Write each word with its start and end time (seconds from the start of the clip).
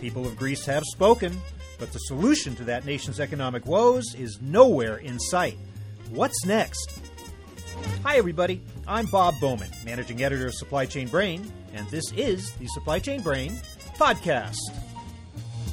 people 0.00 0.26
of 0.26 0.36
Greece 0.36 0.66
have 0.66 0.82
spoken, 0.84 1.40
but 1.78 1.92
the 1.92 1.98
solution 2.00 2.54
to 2.56 2.64
that 2.64 2.84
nation's 2.84 3.18
economic 3.18 3.64
woes 3.64 4.14
is 4.14 4.38
nowhere 4.42 4.98
in 4.98 5.18
sight. 5.18 5.56
What's 6.10 6.44
next? 6.44 7.00
Hi, 8.02 8.18
everybody. 8.18 8.60
I'm 8.86 9.06
Bob 9.06 9.34
Bowman, 9.40 9.70
managing 9.84 10.22
editor 10.22 10.48
of 10.48 10.54
Supply 10.54 10.84
Chain 10.84 11.08
Brain, 11.08 11.50
and 11.72 11.88
this 11.88 12.12
is 12.12 12.50
the 12.52 12.66
Supply 12.66 12.98
Chain 12.98 13.22
Brain 13.22 13.52
podcast. 13.96 14.58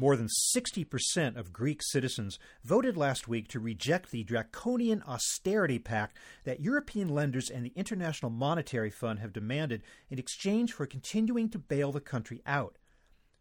More 0.00 0.16
than 0.16 0.28
60% 0.56 1.36
of 1.36 1.52
Greek 1.52 1.82
citizens 1.82 2.38
voted 2.64 2.96
last 2.96 3.28
week 3.28 3.48
to 3.48 3.60
reject 3.60 4.10
the 4.10 4.24
draconian 4.24 5.02
austerity 5.02 5.78
pact 5.78 6.16
that 6.44 6.62
European 6.62 7.10
lenders 7.10 7.50
and 7.50 7.66
the 7.66 7.72
International 7.76 8.30
Monetary 8.30 8.88
Fund 8.88 9.18
have 9.18 9.34
demanded 9.34 9.82
in 10.08 10.18
exchange 10.18 10.72
for 10.72 10.86
continuing 10.86 11.50
to 11.50 11.58
bail 11.58 11.92
the 11.92 12.00
country 12.00 12.40
out. 12.46 12.78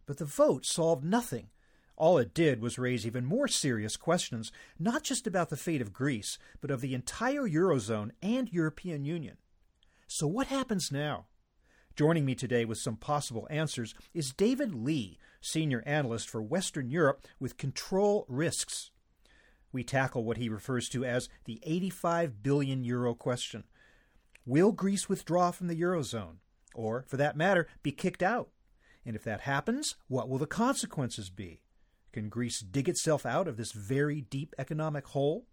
But 0.06 0.18
the 0.18 0.26
vote 0.26 0.66
solved 0.66 1.06
nothing. 1.06 1.48
All 1.96 2.18
it 2.18 2.34
did 2.34 2.60
was 2.60 2.78
raise 2.78 3.08
even 3.08 3.24
more 3.24 3.48
serious 3.48 3.96
questions, 3.96 4.52
not 4.78 5.04
just 5.04 5.26
about 5.26 5.50
the 5.50 5.56
fate 5.56 5.82
of 5.82 5.94
Greece, 5.94 6.38
but 6.60 6.72
of 6.72 6.82
the 6.82 6.94
entire 6.94 7.48
Eurozone 7.48 8.12
and 8.22 8.52
European 8.52 9.06
Union. 9.06 9.38
So, 10.08 10.28
what 10.28 10.48
happens 10.48 10.92
now? 10.92 11.28
Joining 12.00 12.24
me 12.24 12.34
today 12.34 12.64
with 12.64 12.78
some 12.78 12.96
possible 12.96 13.46
answers 13.50 13.94
is 14.14 14.32
David 14.32 14.74
Lee, 14.74 15.18
senior 15.42 15.84
analyst 15.86 16.30
for 16.30 16.42
Western 16.42 16.90
Europe 16.90 17.28
with 17.42 17.58
Control 17.58 18.26
Risks. 18.30 18.92
We 19.74 19.84
tackle 19.84 20.24
what 20.24 20.38
he 20.38 20.48
refers 20.48 20.88
to 20.92 21.04
as 21.04 21.28
the 21.44 21.60
85 21.62 22.42
billion 22.42 22.86
euro 22.86 23.14
question. 23.16 23.66
Will 24.46 24.72
Greece 24.72 25.10
withdraw 25.10 25.52
from 25.52 25.68
the 25.68 25.76
Eurozone? 25.76 26.38
Or, 26.74 27.04
for 27.06 27.18
that 27.18 27.36
matter, 27.36 27.68
be 27.84 27.92
kicked 27.92 28.24
out? 28.24 28.48
And 29.06 29.14
if 29.14 29.26
that 29.26 29.42
happens, 29.42 29.98
what 30.08 30.30
will 30.30 30.38
the 30.38 30.48
consequences 30.48 31.30
be? 31.30 31.64
Can 32.14 32.30
Greece 32.30 32.62
dig 32.62 32.88
itself 32.88 33.26
out 33.26 33.46
of 33.46 33.58
this 33.58 33.74
very 33.74 34.22
deep 34.22 34.56
economic 34.58 35.08
hole? 35.08 35.48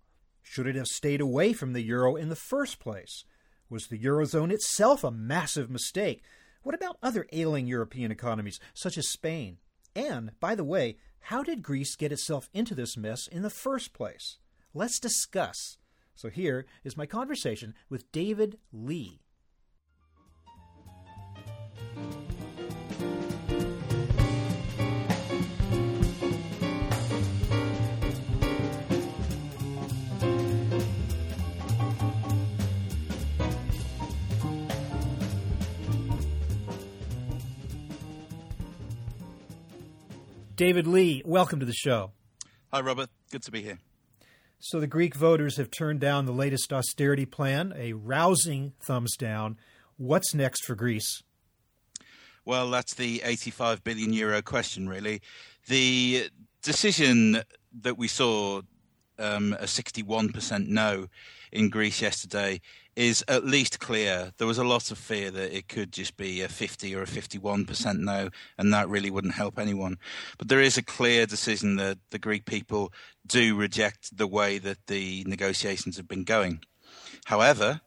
Should 0.44 0.69
it 0.69 0.77
have 0.77 0.86
stayed 0.86 1.20
away 1.20 1.52
from 1.52 1.72
the 1.72 1.83
euro 1.83 2.14
in 2.14 2.28
the 2.28 2.36
first 2.36 2.78
place? 2.78 3.24
Was 3.69 3.89
the 3.89 3.98
Eurozone 3.98 4.53
itself 4.53 5.03
a 5.03 5.11
massive 5.11 5.69
mistake? 5.70 6.22
What 6.62 6.75
about 6.75 6.98
other 7.03 7.27
ailing 7.33 7.67
European 7.67 8.11
economies, 8.11 8.61
such 8.75 8.97
as 8.97 9.08
Spain? 9.08 9.58
And, 9.95 10.33
by 10.41 10.55
the 10.55 10.64
way, 10.64 10.97
how 11.20 11.42
did 11.42 11.62
Greece 11.62 11.97
get 11.97 12.12
itself 12.12 12.48
into 12.53 12.75
this 12.75 12.97
mess 12.97 13.27
in 13.27 13.42
the 13.42 13.50
first 13.50 13.92
place? 13.92 14.39
Let's 14.73 15.00
discuss. 15.00 15.78
So 16.14 16.28
here 16.28 16.67
is 16.84 16.97
my 16.97 17.06
conversation 17.06 17.75
with 17.89 18.11
David 18.12 18.58
Lee. 18.73 19.20
David 40.56 40.86
Lee, 40.86 41.20
welcome 41.27 41.61
to 41.61 41.67
the 41.67 41.74
show. 41.74 42.12
Hi, 42.72 42.80
Robert. 42.80 43.11
Good 43.30 43.42
to 43.42 43.50
be 43.50 43.61
here. 43.61 43.78
So, 44.58 44.80
the 44.80 44.86
Greek 44.86 45.14
voters 45.14 45.58
have 45.58 45.70
turned 45.70 46.00
down 46.00 46.24
the 46.24 46.33
latest 46.33 46.72
austerity 46.72 47.27
plan, 47.27 47.74
a 47.77 47.92
rousing 47.92 48.72
thumbs 48.80 49.18
down. 49.18 49.58
What's 49.98 50.33
next 50.33 50.64
for 50.64 50.74
Greece? 50.74 51.22
Well, 52.46 52.70
that's 52.70 52.94
the 52.94 53.20
85 53.22 53.84
billion 53.84 54.14
euro 54.14 54.40
question, 54.40 54.89
really. 54.89 55.20
The 55.68 56.30
decision 56.62 57.42
that 57.83 57.98
we 57.98 58.08
saw 58.08 58.62
um, 59.18 59.52
a 59.61 59.64
61% 59.64 60.68
no 60.68 61.08
in 61.52 61.68
Greece 61.68 62.00
yesterday 62.00 62.62
is 62.96 63.23
at 63.29 63.45
least 63.45 63.79
clear. 63.79 64.33
There 64.39 64.46
was 64.46 64.58
a 64.58 64.64
lot 64.64 64.90
of 64.90 64.98
fear 64.98 65.30
that 65.30 65.57
it 65.57 65.68
could 65.68 65.92
just 65.92 66.17
be 66.17 66.40
a 66.40 66.48
50 66.48 66.95
or 66.95 67.02
a 67.02 67.07
51% 67.07 67.98
no, 67.98 68.30
and 68.57 68.73
that 68.73 68.89
really 68.89 69.11
wouldn't 69.11 69.34
help 69.34 69.58
anyone. 69.58 69.98
But 70.39 70.48
there 70.48 70.62
is 70.62 70.79
a 70.79 70.83
clear 70.83 71.27
decision 71.27 71.77
that 71.77 71.98
the 72.11 72.18
Greek 72.18 72.46
people 72.46 72.92
do 73.27 73.55
reject 73.55 74.17
the 74.17 74.27
way 74.27 74.58
that 74.58 74.86
the 74.86 75.24
negotiations 75.27 75.98
have 75.98 76.08
been 76.08 76.24
going. 76.24 76.61
However, 77.27 77.83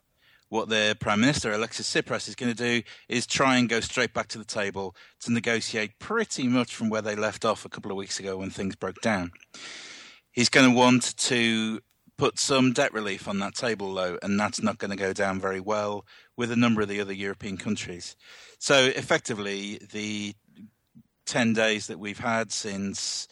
what 0.49 0.69
their 0.69 0.93
Prime 0.95 1.21
Minister, 1.21 1.51
Alexis 1.51 1.91
Tsipras, 1.91 2.27
is 2.27 2.35
going 2.35 2.53
to 2.53 2.57
do 2.57 2.83
is 3.07 3.25
try 3.25 3.57
and 3.57 3.69
go 3.69 3.79
straight 3.79 4.13
back 4.13 4.27
to 4.29 4.37
the 4.37 4.45
table 4.45 4.95
to 5.21 5.31
negotiate 5.31 5.99
pretty 5.99 6.47
much 6.47 6.75
from 6.75 6.89
where 6.89 7.01
they 7.01 7.15
left 7.15 7.45
off 7.45 7.65
a 7.65 7.69
couple 7.69 7.91
of 7.91 7.97
weeks 7.97 8.19
ago 8.19 8.37
when 8.37 8.49
things 8.49 8.75
broke 8.75 9.01
down. 9.01 9.31
He's 10.31 10.49
going 10.49 10.69
to 10.69 10.75
want 10.75 11.17
to 11.17 11.81
put 12.19 12.37
some 12.37 12.73
debt 12.73 12.93
relief 12.93 13.27
on 13.27 13.39
that 13.39 13.55
table, 13.55 13.93
though, 13.93 14.19
and 14.21 14.37
that's 14.37 14.61
not 14.61 14.77
going 14.77 14.91
to 14.91 14.97
go 14.97 15.13
down 15.13 15.39
very 15.39 15.61
well 15.61 16.05
with 16.35 16.51
a 16.51 16.55
number 16.55 16.81
of 16.81 16.89
the 16.89 16.99
other 16.99 17.13
European 17.13 17.57
countries. 17.57 18.17
So, 18.59 18.91
effectively, 18.95 19.79
the 19.91 20.35
10 21.25 21.53
days 21.53 21.87
that 21.87 21.97
we've 21.97 22.19
had 22.19 22.51
since 22.51 23.27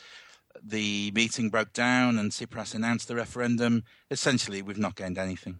the 0.63 1.11
meeting 1.13 1.49
broke 1.49 1.73
down 1.73 2.17
and 2.17 2.31
Tsipras 2.31 2.73
announced 2.73 3.09
the 3.09 3.15
referendum, 3.15 3.83
essentially, 4.09 4.61
we've 4.61 4.77
not 4.77 4.95
gained 4.95 5.17
anything. 5.17 5.59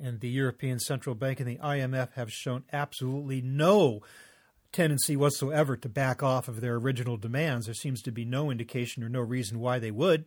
And 0.00 0.20
the 0.20 0.28
European 0.28 0.78
Central 0.78 1.16
Bank 1.16 1.40
and 1.40 1.48
the 1.48 1.56
IMF 1.56 2.12
have 2.12 2.32
shown 2.32 2.64
absolutely 2.72 3.42
no 3.42 4.00
tendency 4.72 5.16
whatsoever 5.16 5.76
to 5.76 5.88
back 5.88 6.22
off 6.22 6.46
of 6.46 6.60
their 6.60 6.76
original 6.76 7.16
demands. 7.16 7.66
There 7.66 7.74
seems 7.74 8.00
to 8.02 8.12
be 8.12 8.24
no 8.24 8.50
indication 8.50 9.02
or 9.02 9.08
no 9.08 9.20
reason 9.20 9.58
why 9.58 9.78
they 9.80 9.90
would. 9.90 10.26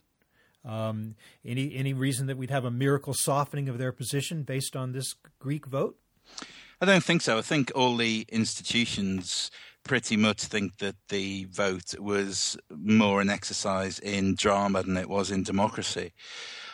Um, 0.67 1.15
any 1.45 1.73
any 1.75 1.93
reason 1.93 2.27
that 2.27 2.37
we'd 2.37 2.49
have 2.49 2.65
a 2.65 2.71
miracle 2.71 3.13
softening 3.15 3.69
of 3.69 3.77
their 3.77 3.93
position 3.93 4.43
based 4.43 4.75
on 4.75 4.91
this 4.91 5.15
Greek 5.39 5.65
vote? 5.65 5.97
I 6.81 6.85
don't 6.85 7.03
think 7.03 7.21
so. 7.21 7.37
I 7.37 7.41
think 7.41 7.71
all 7.73 7.95
the 7.95 8.25
institutions 8.29 9.49
pretty 9.83 10.17
much 10.17 10.43
think 10.43 10.77
that 10.79 10.95
the 11.07 11.45
vote 11.45 11.97
was 11.97 12.57
more 12.69 13.21
an 13.21 13.29
exercise 13.29 13.97
in 13.99 14.35
drama 14.35 14.83
than 14.83 14.97
it 14.97 15.09
was 15.09 15.31
in 15.31 15.43
democracy. 15.43 16.11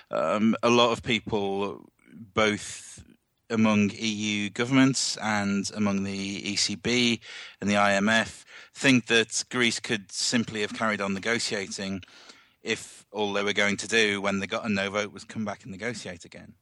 Um, 0.09 0.55
a 0.63 0.69
lot 0.69 0.91
of 0.91 1.03
people, 1.03 1.91
both 2.11 3.03
among 3.49 3.91
EU 3.91 4.49
governments 4.49 5.15
and 5.17 5.69
among 5.75 6.03
the 6.03 6.41
ECB 6.41 7.19
and 7.61 7.69
the 7.69 7.75
IMF, 7.75 8.43
think 8.73 9.05
that 9.05 9.43
Greece 9.51 9.79
could 9.79 10.11
simply 10.11 10.61
have 10.61 10.73
carried 10.73 10.99
on 11.01 11.13
negotiating 11.13 12.01
if 12.63 13.05
all 13.11 13.33
they 13.33 13.43
were 13.43 13.53
going 13.53 13.77
to 13.77 13.87
do 13.87 14.21
when 14.21 14.39
they 14.39 14.47
got 14.47 14.65
a 14.65 14.69
no 14.69 14.89
vote 14.89 15.11
was 15.11 15.23
come 15.23 15.45
back 15.45 15.63
and 15.63 15.71
negotiate 15.71 16.25
again. 16.25 16.53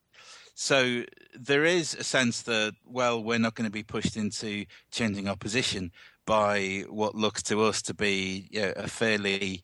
So 0.54 1.04
there 1.34 1.64
is 1.64 1.96
a 1.96 2.04
sense 2.04 2.42
that, 2.44 2.74
well, 2.86 3.24
we're 3.24 3.40
not 3.40 3.56
going 3.56 3.68
to 3.68 3.72
be 3.72 3.84
pushed 3.84 4.18
into 4.18 4.66
changing 4.92 5.28
our 5.28 5.38
position 5.38 5.92
by 6.26 6.84
what 6.90 7.16
looks 7.16 7.42
to 7.44 7.64
us 7.64 7.82
to 7.84 7.94
be 7.94 8.48
you 8.52 8.62
know, 8.62 8.74
a 8.76 8.88
fairly 8.88 9.64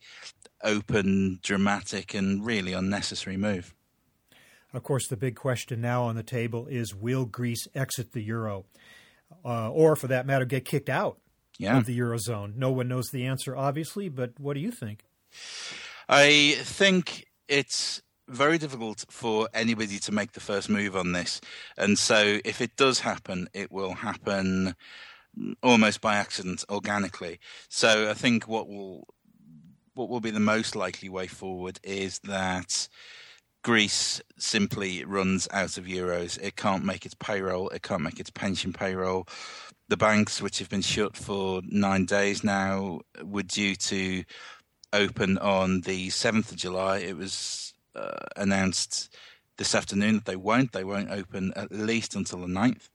open, 0.64 1.38
dramatic, 1.42 2.14
and 2.14 2.44
really 2.44 2.72
unnecessary 2.72 3.36
move. 3.36 3.74
Of 4.74 4.82
course, 4.82 5.08
the 5.08 5.16
big 5.16 5.36
question 5.36 5.80
now 5.80 6.04
on 6.04 6.16
the 6.16 6.22
table 6.22 6.66
is 6.66 6.94
will 6.94 7.24
Greece 7.24 7.68
exit 7.74 8.12
the 8.12 8.22
euro? 8.22 8.64
Uh, 9.44 9.70
or, 9.70 9.94
for 9.94 10.08
that 10.08 10.26
matter, 10.26 10.44
get 10.44 10.64
kicked 10.64 10.88
out 10.88 11.18
yeah. 11.58 11.76
of 11.76 11.86
the 11.86 11.98
eurozone? 11.98 12.56
No 12.56 12.70
one 12.70 12.88
knows 12.88 13.10
the 13.10 13.26
answer, 13.26 13.56
obviously, 13.56 14.08
but 14.08 14.38
what 14.38 14.54
do 14.54 14.60
you 14.60 14.70
think? 14.70 15.04
I 16.08 16.56
think 16.62 17.26
it's 17.48 18.02
very 18.28 18.58
difficult 18.58 19.04
for 19.10 19.48
anybody 19.54 19.98
to 19.98 20.12
make 20.12 20.32
the 20.32 20.40
first 20.40 20.68
move 20.68 20.96
on 20.96 21.12
this. 21.12 21.40
And 21.76 21.98
so 21.98 22.40
if 22.44 22.60
it 22.60 22.76
does 22.76 23.00
happen, 23.00 23.48
it 23.52 23.70
will 23.72 23.94
happen 23.94 24.74
almost 25.62 26.00
by 26.00 26.16
accident, 26.16 26.64
organically. 26.70 27.38
So 27.68 28.10
I 28.10 28.14
think 28.14 28.48
what 28.48 28.68
will 28.68 29.06
what 29.94 30.08
will 30.08 30.20
be 30.20 30.30
the 30.30 30.40
most 30.40 30.76
likely 30.76 31.08
way 31.08 31.26
forward 31.26 31.80
is 31.82 32.20
that 32.20 32.88
Greece 33.64 34.22
simply 34.38 35.04
runs 35.04 35.48
out 35.52 35.76
of 35.76 35.86
euros. 35.86 36.40
It 36.40 36.54
can't 36.54 36.84
make 36.84 37.04
its 37.04 37.16
payroll. 37.16 37.68
It 37.70 37.82
can't 37.82 38.02
make 38.02 38.20
its 38.20 38.30
pension 38.30 38.72
payroll. 38.72 39.26
the 39.88 39.96
banks, 39.96 40.42
which 40.42 40.58
have 40.58 40.68
been 40.68 40.82
shut 40.82 41.16
for 41.16 41.62
nine 41.66 42.04
days 42.04 42.44
now, 42.44 43.00
were 43.24 43.42
due 43.42 43.74
to 43.74 44.22
open 44.92 45.38
on 45.38 45.82
the 45.82 46.08
7th 46.08 46.50
of 46.50 46.56
July. 46.56 46.98
It 46.98 47.16
was 47.16 47.74
uh, 47.94 48.26
announced 48.36 49.14
this 49.56 49.74
afternoon 49.74 50.16
that 50.16 50.24
they 50.24 50.36
won't. 50.36 50.72
They 50.72 50.84
won't 50.84 51.10
open 51.10 51.52
at 51.56 51.72
least 51.72 52.14
until 52.14 52.40
the 52.40 52.46
9th. 52.46 52.88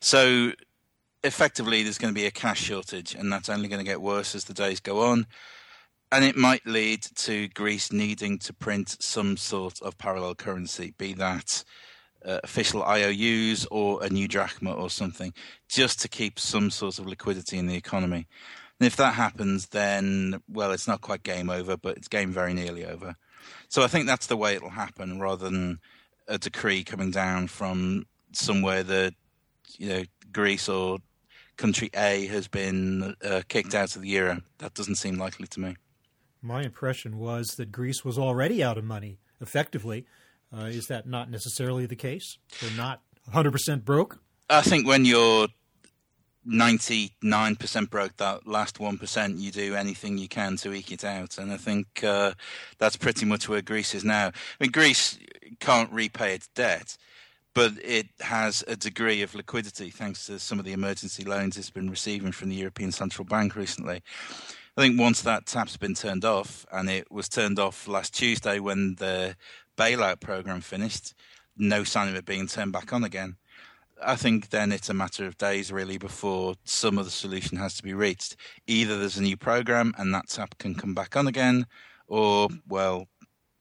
So 0.00 0.52
effectively, 1.22 1.82
there's 1.82 1.98
going 1.98 2.12
to 2.12 2.20
be 2.20 2.26
a 2.26 2.30
cash 2.30 2.62
shortage, 2.62 3.14
and 3.14 3.32
that's 3.32 3.48
only 3.48 3.68
going 3.68 3.84
to 3.84 3.90
get 3.90 4.00
worse 4.00 4.34
as 4.34 4.44
the 4.44 4.54
days 4.54 4.80
go 4.80 5.02
on. 5.02 5.26
And 6.10 6.24
it 6.24 6.36
might 6.36 6.66
lead 6.66 7.02
to 7.16 7.48
Greece 7.48 7.92
needing 7.92 8.38
to 8.38 8.54
print 8.54 8.96
some 9.00 9.36
sort 9.36 9.82
of 9.82 9.98
parallel 9.98 10.34
currency, 10.34 10.94
be 10.96 11.12
that 11.14 11.64
uh, 12.24 12.40
official 12.42 12.82
IOUs 12.82 13.66
or 13.70 14.02
a 14.02 14.08
new 14.08 14.26
drachma 14.26 14.72
or 14.72 14.88
something, 14.88 15.34
just 15.68 16.00
to 16.00 16.08
keep 16.08 16.38
some 16.38 16.70
sort 16.70 16.98
of 16.98 17.06
liquidity 17.06 17.58
in 17.58 17.66
the 17.66 17.76
economy. 17.76 18.26
And 18.80 18.86
if 18.86 18.96
that 18.96 19.14
happens, 19.14 19.68
then, 19.68 20.40
well, 20.48 20.70
it's 20.70 20.86
not 20.86 21.00
quite 21.00 21.22
game 21.22 21.50
over, 21.50 21.76
but 21.76 21.96
it's 21.96 22.08
game 22.08 22.30
very 22.30 22.54
nearly 22.54 22.84
over. 22.84 23.16
So 23.68 23.82
I 23.82 23.88
think 23.88 24.06
that's 24.06 24.26
the 24.26 24.36
way 24.36 24.54
it'll 24.54 24.70
happen 24.70 25.20
rather 25.20 25.48
than 25.48 25.80
a 26.28 26.38
decree 26.38 26.84
coming 26.84 27.10
down 27.10 27.48
from 27.48 28.06
somewhere 28.32 28.82
that, 28.84 29.14
you 29.78 29.88
know, 29.88 30.02
Greece 30.32 30.68
or 30.68 30.98
country 31.56 31.90
A 31.94 32.26
has 32.26 32.46
been 32.46 33.16
uh, 33.24 33.42
kicked 33.48 33.74
out 33.74 33.96
of 33.96 34.02
the 34.02 34.08
euro. 34.08 34.42
That 34.58 34.74
doesn't 34.74 34.94
seem 34.94 35.18
likely 35.18 35.46
to 35.48 35.60
me. 35.60 35.76
My 36.40 36.62
impression 36.62 37.18
was 37.18 37.48
that 37.56 37.72
Greece 37.72 38.04
was 38.04 38.16
already 38.16 38.62
out 38.62 38.78
of 38.78 38.84
money, 38.84 39.18
effectively. 39.40 40.06
Uh, 40.56 40.66
is 40.66 40.86
that 40.86 41.06
not 41.06 41.30
necessarily 41.30 41.84
the 41.84 41.96
case? 41.96 42.38
They're 42.60 42.70
not 42.76 43.02
100% 43.32 43.84
broke? 43.84 44.20
I 44.48 44.62
think 44.62 44.86
when 44.86 45.04
you're 45.04 45.48
99% 46.48 47.90
broke, 47.90 48.16
that 48.16 48.46
last 48.46 48.78
1%, 48.78 49.38
you 49.38 49.50
do 49.50 49.74
anything 49.74 50.18
you 50.18 50.28
can 50.28 50.56
to 50.58 50.72
eke 50.72 50.92
it 50.92 51.04
out. 51.04 51.38
And 51.38 51.52
I 51.52 51.56
think 51.56 52.02
uh, 52.02 52.32
that's 52.78 52.96
pretty 52.96 53.26
much 53.26 53.48
where 53.48 53.62
Greece 53.62 53.94
is 53.94 54.04
now. 54.04 54.28
I 54.28 54.32
mean, 54.60 54.70
Greece 54.70 55.18
can't 55.60 55.92
repay 55.92 56.34
its 56.34 56.48
debt, 56.48 56.96
but 57.54 57.72
it 57.82 58.06
has 58.20 58.64
a 58.66 58.76
degree 58.76 59.22
of 59.22 59.34
liquidity 59.34 59.90
thanks 59.90 60.26
to 60.26 60.38
some 60.38 60.58
of 60.58 60.64
the 60.64 60.72
emergency 60.72 61.24
loans 61.24 61.56
it's 61.56 61.70
been 61.70 61.90
receiving 61.90 62.32
from 62.32 62.48
the 62.48 62.56
European 62.56 62.92
Central 62.92 63.24
Bank 63.24 63.54
recently. 63.54 64.02
I 64.76 64.80
think 64.80 64.98
once 64.98 65.22
that 65.22 65.46
tap's 65.46 65.76
been 65.76 65.94
turned 65.94 66.24
off, 66.24 66.64
and 66.70 66.88
it 66.88 67.10
was 67.10 67.28
turned 67.28 67.58
off 67.58 67.88
last 67.88 68.14
Tuesday 68.14 68.60
when 68.60 68.94
the 68.94 69.36
bailout 69.76 70.20
program 70.20 70.60
finished, 70.60 71.14
no 71.56 71.82
sign 71.82 72.08
of 72.08 72.14
it 72.14 72.24
being 72.24 72.46
turned 72.46 72.72
back 72.72 72.92
on 72.92 73.02
again. 73.02 73.36
I 74.04 74.16
think 74.16 74.50
then 74.50 74.72
it's 74.72 74.88
a 74.88 74.94
matter 74.94 75.26
of 75.26 75.38
days 75.38 75.72
really 75.72 75.98
before 75.98 76.54
some 76.64 76.98
of 76.98 77.04
the 77.04 77.10
solution 77.10 77.58
has 77.58 77.74
to 77.74 77.82
be 77.82 77.94
reached. 77.94 78.36
Either 78.66 78.98
there's 78.98 79.16
a 79.16 79.22
new 79.22 79.36
program 79.36 79.94
and 79.98 80.14
that 80.14 80.28
tap 80.28 80.58
can 80.58 80.74
come 80.74 80.94
back 80.94 81.16
on 81.16 81.26
again, 81.26 81.66
or, 82.06 82.48
well, 82.66 83.08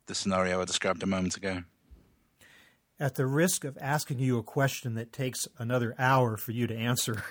the 0.07 0.15
scenario 0.15 0.61
I 0.61 0.65
described 0.65 1.03
a 1.03 1.07
moment 1.07 1.37
ago. 1.37 1.63
At 2.99 3.15
the 3.15 3.27
risk 3.27 3.63
of 3.63 3.77
asking 3.79 4.19
you 4.19 4.37
a 4.37 4.43
question 4.43 4.95
that 4.95 5.13
takes 5.13 5.47
another 5.59 5.93
hour 5.99 6.37
for 6.37 6.51
you 6.51 6.65
to 6.67 6.75
answer, 6.75 7.23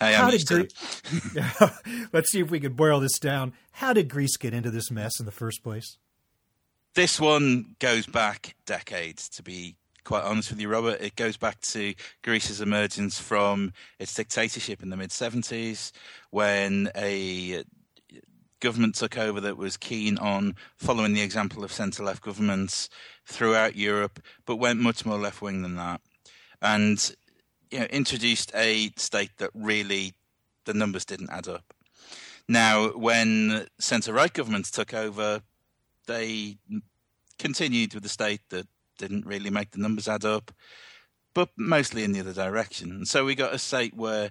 I 0.00 0.12
How 0.12 0.30
did 0.30 0.46
Greece? 0.46 1.02
Let's 2.12 2.30
see 2.30 2.40
if 2.40 2.50
we 2.50 2.60
can 2.60 2.74
boil 2.74 3.00
this 3.00 3.18
down. 3.18 3.54
How 3.72 3.92
did 3.92 4.08
Greece 4.08 4.36
get 4.36 4.52
into 4.52 4.70
this 4.70 4.90
mess 4.90 5.18
in 5.18 5.26
the 5.26 5.32
first 5.32 5.62
place? 5.62 5.96
This 6.94 7.18
one 7.18 7.76
goes 7.78 8.06
back 8.06 8.54
decades, 8.66 9.28
to 9.30 9.42
be 9.42 9.76
quite 10.04 10.24
honest 10.24 10.50
with 10.50 10.60
you, 10.60 10.68
Robert. 10.68 11.00
It 11.00 11.16
goes 11.16 11.36
back 11.36 11.60
to 11.60 11.94
Greece's 12.22 12.60
emergence 12.60 13.18
from 13.20 13.72
its 13.98 14.14
dictatorship 14.14 14.82
in 14.82 14.90
the 14.90 14.96
mid 14.96 15.10
70s 15.10 15.92
when 16.30 16.90
a 16.96 17.64
government 18.60 18.94
took 18.94 19.18
over 19.18 19.40
that 19.40 19.56
was 19.56 19.76
keen 19.76 20.16
on 20.18 20.54
following 20.76 21.14
the 21.14 21.20
example 21.20 21.64
of 21.64 21.72
centre 21.72 22.04
left 22.04 22.22
governments 22.22 22.88
throughout 23.26 23.76
Europe, 23.76 24.20
but 24.46 24.56
went 24.56 24.78
much 24.78 25.04
more 25.04 25.18
left 25.18 25.42
wing 25.42 25.62
than 25.62 25.74
that. 25.76 26.00
And 26.60 27.14
you 27.70 27.80
know, 27.80 27.86
introduced 27.86 28.52
a 28.54 28.90
state 28.96 29.36
that 29.38 29.50
really 29.54 30.14
the 30.64 30.74
numbers 30.74 31.04
didn't 31.04 31.30
add 31.30 31.48
up. 31.48 31.74
Now, 32.48 32.88
when 32.90 33.66
centre 33.78 34.12
right 34.12 34.32
governments 34.32 34.70
took 34.70 34.94
over, 34.94 35.42
they 36.06 36.58
continued 37.38 37.94
with 37.94 38.02
the 38.02 38.08
state 38.08 38.40
that 38.50 38.66
didn't 39.08 39.26
really 39.26 39.50
make 39.50 39.72
the 39.72 39.80
numbers 39.80 40.08
add 40.08 40.24
up, 40.24 40.52
but 41.34 41.50
mostly 41.56 42.04
in 42.04 42.12
the 42.12 42.20
other 42.20 42.32
direction. 42.32 42.90
And 42.90 43.08
so 43.08 43.24
we 43.24 43.34
got 43.34 43.54
a 43.54 43.58
state 43.58 43.94
where 43.94 44.30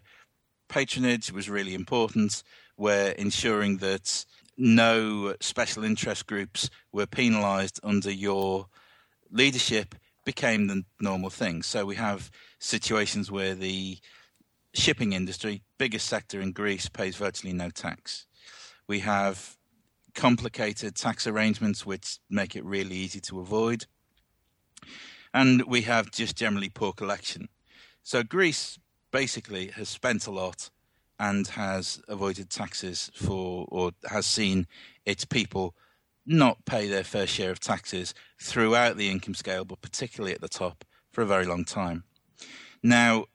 patronage 0.70 1.32
was 1.32 1.50
really 1.50 1.74
important, 1.74 2.44
where 2.76 3.12
ensuring 3.12 3.78
that 3.78 4.26
no 4.58 5.36
special 5.40 5.84
interest 5.84 6.28
groups 6.28 6.70
were 6.92 7.06
penalised 7.06 7.80
under 7.84 8.12
your 8.12 8.68
leadership 9.32 9.96
became 10.26 10.68
the 10.68 10.84
normal 11.00 11.30
thing. 11.30 11.64
So 11.64 11.86
we 11.86 11.96
have 11.96 12.30
situations 12.60 13.32
where 13.32 13.56
the 13.56 13.98
shipping 14.74 15.14
industry, 15.14 15.64
biggest 15.78 16.08
sector 16.08 16.40
in 16.40 16.52
Greece, 16.52 16.88
pays 16.88 17.16
virtually 17.16 17.54
no 17.54 17.70
tax. 17.70 18.28
We 18.88 19.00
have 19.00 19.58
complicated 20.14 20.96
tax 20.96 21.26
arrangements 21.26 21.86
which 21.86 22.20
make 22.30 22.56
it 22.56 22.66
really 22.66 22.96
easy 22.96 23.20
to 23.22 23.40
avoid. 23.40 23.86
And 25.34 25.64
we 25.64 25.84
have 25.84 26.12
just 26.12 26.36
generally 26.36 26.70
poor 26.70 26.94
collection. 26.94 27.50
So 28.04 28.24
Greece 28.24 28.80
basically 29.12 29.68
has 29.68 29.90
spent 29.90 30.28
a 30.28 30.32
lot 30.32 30.70
and 31.20 31.48
has 31.50 32.02
avoided 32.08 32.50
taxes 32.50 33.12
for, 33.14 33.68
or 33.70 33.92
has 34.10 34.26
seen 34.26 34.68
its 35.06 35.24
people 35.24 35.76
not 36.26 36.66
pay 36.66 36.88
their 36.88 37.04
fair 37.04 37.28
share 37.28 37.52
of 37.52 37.60
taxes 37.60 38.14
throughout 38.40 38.98
the 38.98 39.10
income 39.10 39.36
scale, 39.36 39.66
but 39.66 39.82
particularly 39.82 40.34
at 40.34 40.42
the 40.42 40.50
top, 40.50 40.84
for 41.12 41.22
a 41.22 41.26
very 41.28 41.46
long 41.46 41.66
time. 41.66 42.04
Now, 42.82 43.26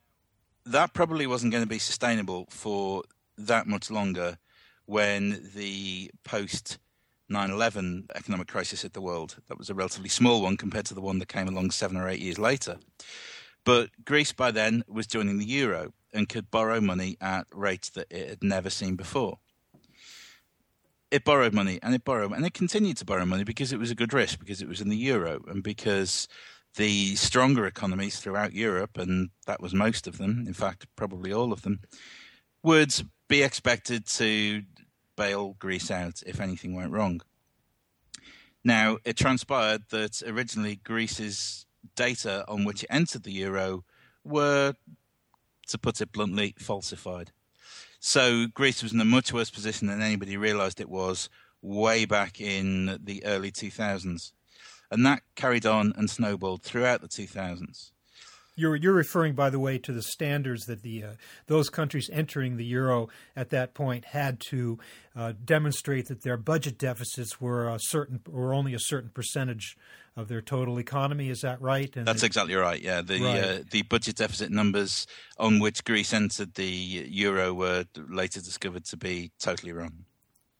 that 0.64 0.94
probably 0.94 1.26
wasn't 1.26 1.52
going 1.52 1.62
to 1.62 1.68
be 1.68 1.78
sustainable 1.78 2.46
for 2.50 3.04
that 3.38 3.66
much 3.66 3.90
longer 3.90 4.38
when 4.86 5.50
the 5.54 6.10
post 6.24 6.78
9 7.28 7.50
11 7.50 8.08
economic 8.14 8.48
crisis 8.48 8.82
hit 8.82 8.92
the 8.92 9.00
world. 9.00 9.36
That 9.48 9.58
was 9.58 9.70
a 9.70 9.74
relatively 9.74 10.08
small 10.08 10.42
one 10.42 10.56
compared 10.56 10.86
to 10.86 10.94
the 10.94 11.00
one 11.00 11.18
that 11.18 11.28
came 11.28 11.48
along 11.48 11.70
seven 11.70 11.96
or 11.96 12.08
eight 12.08 12.20
years 12.20 12.38
later. 12.38 12.78
But 13.64 13.90
Greece 14.04 14.32
by 14.32 14.52
then 14.52 14.84
was 14.86 15.06
joining 15.06 15.38
the 15.38 15.46
euro 15.46 15.92
and 16.12 16.28
could 16.28 16.50
borrow 16.50 16.80
money 16.80 17.16
at 17.20 17.46
rates 17.52 17.90
that 17.90 18.06
it 18.10 18.28
had 18.28 18.42
never 18.42 18.70
seen 18.70 18.94
before. 18.94 19.38
It 21.10 21.24
borrowed 21.24 21.52
money 21.52 21.78
and 21.82 21.94
it 21.94 22.04
borrowed 22.04 22.32
and 22.32 22.46
it 22.46 22.54
continued 22.54 22.96
to 22.98 23.04
borrow 23.04 23.26
money 23.26 23.44
because 23.44 23.72
it 23.72 23.78
was 23.78 23.90
a 23.90 23.96
good 23.96 24.12
risk, 24.12 24.38
because 24.38 24.62
it 24.62 24.68
was 24.68 24.80
in 24.80 24.88
the 24.88 24.96
euro 24.96 25.40
and 25.48 25.62
because 25.62 26.28
the 26.76 27.16
stronger 27.16 27.66
economies 27.66 28.20
throughout 28.20 28.52
Europe, 28.52 28.98
and 28.98 29.30
that 29.46 29.60
was 29.60 29.74
most 29.74 30.06
of 30.06 30.18
them, 30.18 30.44
in 30.46 30.52
fact, 30.52 30.86
probably 30.94 31.32
all 31.32 31.52
of 31.52 31.62
them, 31.62 31.80
would 32.62 32.92
be 33.28 33.42
expected 33.42 34.06
to 34.06 34.62
bail 35.16 35.56
Greece 35.58 35.90
out 35.90 36.22
if 36.26 36.40
anything 36.40 36.74
went 36.74 36.92
wrong. 36.92 37.20
Now, 38.64 38.98
it 39.04 39.16
transpired 39.16 39.84
that 39.90 40.22
originally 40.26 40.76
Greece's 40.76 41.66
data 41.94 42.44
on 42.48 42.64
which 42.64 42.82
it 42.82 42.90
entered 42.90 43.22
the 43.22 43.32
euro 43.32 43.84
were, 44.24 44.74
to 45.68 45.78
put 45.78 46.00
it 46.00 46.12
bluntly, 46.12 46.54
falsified. 46.58 47.30
So 48.00 48.46
Greece 48.48 48.82
was 48.82 48.92
in 48.92 49.00
a 49.00 49.04
much 49.04 49.32
worse 49.32 49.50
position 49.50 49.88
than 49.88 50.02
anybody 50.02 50.36
realized 50.36 50.80
it 50.80 50.88
was 50.88 51.28
way 51.62 52.04
back 52.04 52.40
in 52.40 52.98
the 53.02 53.24
early 53.24 53.50
2000s 53.50 54.32
and 54.90 55.04
that 55.04 55.22
carried 55.34 55.66
on 55.66 55.92
and 55.96 56.08
snowballed 56.08 56.62
throughout 56.62 57.00
the 57.00 57.08
2000s. 57.08 57.90
You're 58.56 58.74
you're 58.76 58.94
referring, 58.94 59.34
by 59.34 59.50
the 59.50 59.58
way, 59.58 59.78
to 59.78 59.92
the 59.92 60.02
standards 60.02 60.64
that 60.64 60.82
the 60.82 61.04
uh, 61.04 61.10
those 61.46 61.68
countries 61.68 62.08
entering 62.12 62.56
the 62.56 62.64
euro 62.64 63.08
at 63.36 63.50
that 63.50 63.74
point 63.74 64.06
had 64.06 64.40
to 64.48 64.78
uh, 65.14 65.34
demonstrate 65.44 66.08
that 66.08 66.22
their 66.22 66.36
budget 66.36 66.78
deficits 66.78 67.40
were 67.40 67.68
a 67.68 67.78
certain 67.78 68.20
were 68.26 68.54
only 68.54 68.72
a 68.72 68.80
certain 68.80 69.10
percentage 69.10 69.76
of 70.16 70.28
their 70.28 70.40
total 70.40 70.78
economy. 70.78 71.28
Is 71.28 71.42
that 71.42 71.60
right? 71.60 71.94
And 71.94 72.06
That's 72.06 72.22
exactly 72.22 72.54
right. 72.54 72.80
Yeah, 72.80 73.02
the 73.02 73.20
right. 73.20 73.44
Uh, 73.44 73.58
the 73.70 73.82
budget 73.82 74.16
deficit 74.16 74.50
numbers 74.50 75.06
on 75.38 75.58
which 75.58 75.84
Greece 75.84 76.14
entered 76.14 76.54
the 76.54 76.64
euro 76.64 77.52
were 77.52 77.84
later 78.08 78.40
discovered 78.40 78.86
to 78.86 78.96
be 78.96 79.30
totally 79.38 79.72
wrong. 79.72 80.05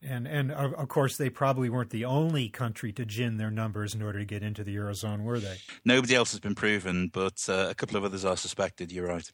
And 0.09 0.27
and 0.27 0.53
of 0.53 0.89
course, 0.89 1.17
they 1.17 1.31
probably 1.31 1.69
weren't 1.69 1.91
the 1.91 2.05
only 2.05 2.49
country 2.49 2.93
to 2.93 3.05
gin 3.05 3.37
their 3.37 3.51
numbers 3.51 3.95
in 3.95 4.03
order 4.03 4.19
to 4.19 4.25
get 4.25 4.43
into 4.43 4.63
the 4.63 4.75
eurozone, 4.77 5.23
were 5.23 5.41
they? 5.41 5.59
Nobody 5.85 6.15
else 6.15 6.31
has 6.33 6.41
been 6.41 6.55
proven, 6.55 7.09
but 7.13 7.45
uh, 7.49 7.67
a 7.71 7.75
couple 7.75 7.97
of 7.97 8.05
others 8.05 8.25
are 8.25 8.37
suspected. 8.37 8.93
You're 8.93 9.09
right. 9.09 9.31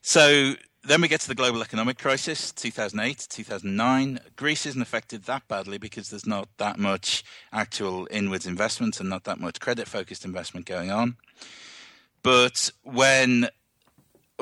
So 0.00 0.54
then 0.84 1.00
we 1.00 1.06
get 1.06 1.20
to 1.20 1.28
the 1.28 1.34
global 1.34 1.62
economic 1.62 1.96
crisis, 1.98 2.50
2008, 2.52 3.26
2009. 3.30 4.18
Greece 4.34 4.66
isn't 4.66 4.82
affected 4.82 5.24
that 5.24 5.46
badly 5.46 5.78
because 5.78 6.10
there's 6.10 6.26
not 6.26 6.48
that 6.58 6.76
much 6.78 7.22
actual 7.52 8.08
inwards 8.10 8.46
investment 8.46 8.98
and 8.98 9.08
not 9.08 9.22
that 9.24 9.38
much 9.38 9.60
credit 9.60 9.86
focused 9.86 10.24
investment 10.24 10.66
going 10.66 10.90
on. 10.90 11.16
But 12.24 12.70
when 12.82 13.48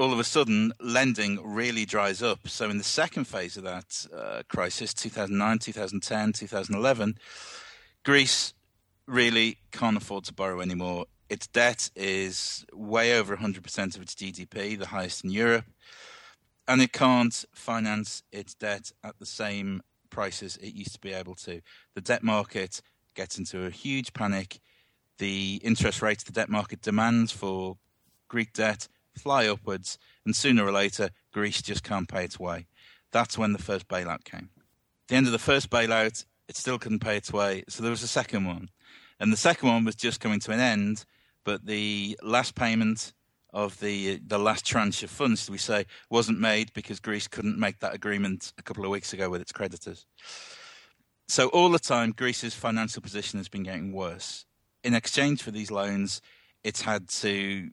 all 0.01 0.15
of 0.15 0.19
a 0.19 0.25
sudden, 0.25 0.73
lending 0.81 1.39
really 1.45 1.85
dries 1.85 2.23
up. 2.23 2.49
So, 2.49 2.71
in 2.71 2.79
the 2.79 2.85
second 2.85 3.25
phase 3.25 3.59
of 3.59 3.65
that 3.65 4.07
uh, 4.17 4.43
crisis, 4.49 4.95
2009, 4.95 5.59
2010, 5.59 6.33
2011, 6.33 7.19
Greece 8.03 8.55
really 9.07 9.59
can't 9.73 9.99
afford 9.99 10.25
to 10.25 10.33
borrow 10.33 10.63
anymore. 10.63 11.05
Its 11.29 11.47
debt 11.47 11.91
is 11.95 12.65
way 12.73 13.19
over 13.19 13.37
100% 13.37 13.97
of 13.97 14.03
its 14.03 14.15
GDP, 14.15 14.79
the 14.79 14.87
highest 14.87 15.23
in 15.23 15.31
Europe, 15.31 15.67
and 16.67 16.81
it 16.81 16.93
can't 16.93 17.45
finance 17.55 18.23
its 18.33 18.55
debt 18.55 18.93
at 19.05 19.19
the 19.19 19.27
same 19.27 19.83
prices 20.09 20.57
it 20.63 20.73
used 20.73 20.95
to 20.95 21.01
be 21.01 21.13
able 21.13 21.35
to. 21.35 21.61
The 21.95 22.01
debt 22.01 22.23
market 22.23 22.81
gets 23.15 23.37
into 23.37 23.67
a 23.67 23.71
huge 23.71 24.15
panic. 24.15 24.61
The 25.19 25.61
interest 25.63 26.01
rates 26.01 26.25
the 26.25 26.33
debt 26.33 26.49
market 26.49 26.81
demands 26.81 27.33
for 27.33 27.77
Greek 28.29 28.55
debt 28.55 28.89
fly 29.21 29.47
upwards, 29.47 29.99
and 30.25 30.35
sooner 30.35 30.65
or 30.65 30.73
later, 30.73 31.11
Greece 31.33 31.63
just 31.63 31.85
can't 31.85 32.09
pay 32.09 32.25
its 32.25 32.39
way. 32.39 32.67
That's 33.13 33.39
when 33.39 33.53
the 33.53 33.63
first 33.63 33.89
bailout 33.89 34.25
came. 34.25 34.51
At 34.57 35.09
the 35.09 35.17
end 35.17 35.27
of 35.27 35.33
the 35.33 35.39
first 35.39 35.71
bailout, 35.71 36.25
it 36.49 36.57
still 36.57 36.79
couldn't 36.79 37.01
pay 37.01 37.17
its 37.17 37.33
way, 37.33 37.65
so 37.69 37.83
there 37.83 37.91
was 37.91 38.03
a 38.03 38.09
second 38.09 38.45
one. 38.45 38.71
And 39.19 39.33
the 39.33 39.37
second 39.37 39.69
one 39.69 39.85
was 39.85 39.95
just 39.95 40.21
coming 40.21 40.41
to 40.41 40.53
an 40.53 40.61
end, 40.61 41.05
but 41.45 41.67
the 41.67 42.19
last 42.23 42.55
payment 42.55 43.13
of 43.53 43.79
the 43.81 44.21
the 44.27 44.39
last 44.39 44.65
tranche 44.65 45.03
of 45.03 45.11
funds, 45.11 45.51
we 45.51 45.59
say, 45.59 45.87
wasn't 46.09 46.39
made 46.41 46.73
because 46.73 47.01
Greece 47.01 47.29
couldn't 47.29 47.59
make 47.59 47.81
that 47.81 47.95
agreement 47.95 48.53
a 48.59 48.63
couple 48.63 48.85
of 48.85 48.91
weeks 48.91 49.13
ago 49.13 49.29
with 49.29 49.41
its 49.41 49.53
creditors. 49.53 50.07
So 51.29 51.49
all 51.49 51.71
the 51.71 51.79
time, 51.79 52.13
Greece's 52.13 52.55
financial 52.55 53.03
position 53.03 53.39
has 53.39 53.49
been 53.49 53.63
getting 53.63 53.93
worse. 53.93 54.47
In 54.83 54.95
exchange 54.95 55.43
for 55.43 55.51
these 55.51 55.71
loans, 55.71 56.21
it's 56.65 56.83
had 56.83 57.09
to 57.09 57.71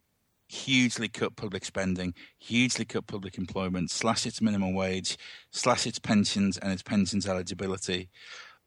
hugely 0.48 1.08
cut 1.08 1.36
public 1.36 1.66
spending, 1.66 2.14
hugely 2.38 2.86
cut 2.86 3.08
public 3.08 3.38
employment, 3.38 3.92
slash 3.92 4.26
its 4.26 4.42
minimum 4.42 4.74
wage, 4.74 5.18
slash 5.52 5.86
its 5.86 6.00
pensions 6.00 6.58
and 6.58 6.72
its 6.72 6.84
pensions 6.84 7.28
eligibility. 7.28 8.10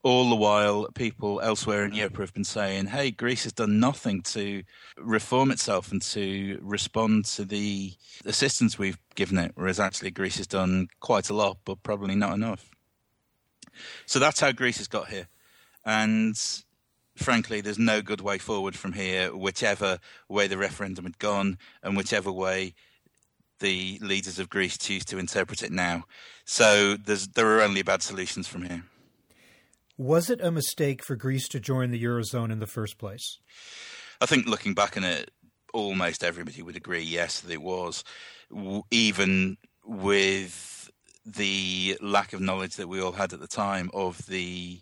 All 0.02 0.30
the 0.30 0.36
while, 0.36 0.86
people 0.94 1.40
elsewhere 1.42 1.84
in 1.84 1.92
Europe 1.92 2.16
have 2.16 2.32
been 2.32 2.44
saying, 2.44 2.86
hey, 2.86 3.10
Greece 3.10 3.44
has 3.44 3.52
done 3.52 3.78
nothing 3.78 4.22
to 4.22 4.62
reform 4.96 5.50
itself 5.50 5.92
and 5.92 6.00
to 6.02 6.58
respond 6.62 7.26
to 7.26 7.44
the 7.44 7.92
assistance 8.24 8.78
we've 8.78 8.98
given 9.14 9.36
it, 9.36 9.52
whereas 9.56 9.78
actually 9.78 10.10
Greece 10.10 10.38
has 10.38 10.46
done 10.46 10.88
quite 11.00 11.28
a 11.28 11.34
lot, 11.34 11.58
but 11.66 11.82
probably 11.82 12.14
not 12.14 12.32
enough. 12.32 12.70
So 14.06 14.18
that's 14.18 14.40
how 14.40 14.52
Greece 14.52 14.78
has 14.78 14.88
got 14.88 15.08
here. 15.08 15.28
And 15.84 16.34
frankly, 17.20 17.60
there's 17.60 17.78
no 17.78 18.02
good 18.02 18.20
way 18.20 18.38
forward 18.38 18.74
from 18.76 18.94
here, 18.94 19.34
whichever 19.36 19.98
way 20.28 20.46
the 20.46 20.58
referendum 20.58 21.04
had 21.04 21.18
gone 21.18 21.58
and 21.82 21.96
whichever 21.96 22.32
way 22.32 22.74
the 23.60 23.98
leaders 24.00 24.38
of 24.38 24.48
Greece 24.48 24.78
choose 24.78 25.04
to 25.04 25.18
interpret 25.18 25.62
it 25.62 25.70
now. 25.70 26.04
So 26.44 26.96
there 26.96 27.46
are 27.46 27.62
only 27.62 27.82
bad 27.82 28.02
solutions 28.02 28.48
from 28.48 28.62
here. 28.62 28.84
Was 29.98 30.30
it 30.30 30.40
a 30.40 30.50
mistake 30.50 31.04
for 31.04 31.14
Greece 31.14 31.46
to 31.48 31.60
join 31.60 31.90
the 31.90 32.02
Eurozone 32.02 32.50
in 32.50 32.58
the 32.58 32.66
first 32.66 32.96
place? 32.96 33.38
I 34.20 34.26
think 34.26 34.46
looking 34.46 34.72
back 34.72 34.96
on 34.96 35.04
it, 35.04 35.30
almost 35.74 36.24
everybody 36.24 36.62
would 36.62 36.76
agree, 36.76 37.02
yes, 37.02 37.40
that 37.40 37.52
it 37.52 37.62
was. 37.62 38.02
Even 38.90 39.58
with 39.84 40.90
the 41.26 41.98
lack 42.00 42.32
of 42.32 42.40
knowledge 42.40 42.76
that 42.76 42.88
we 42.88 43.00
all 43.00 43.12
had 43.12 43.34
at 43.34 43.40
the 43.40 43.46
time 43.46 43.90
of 43.92 44.26
the 44.26 44.80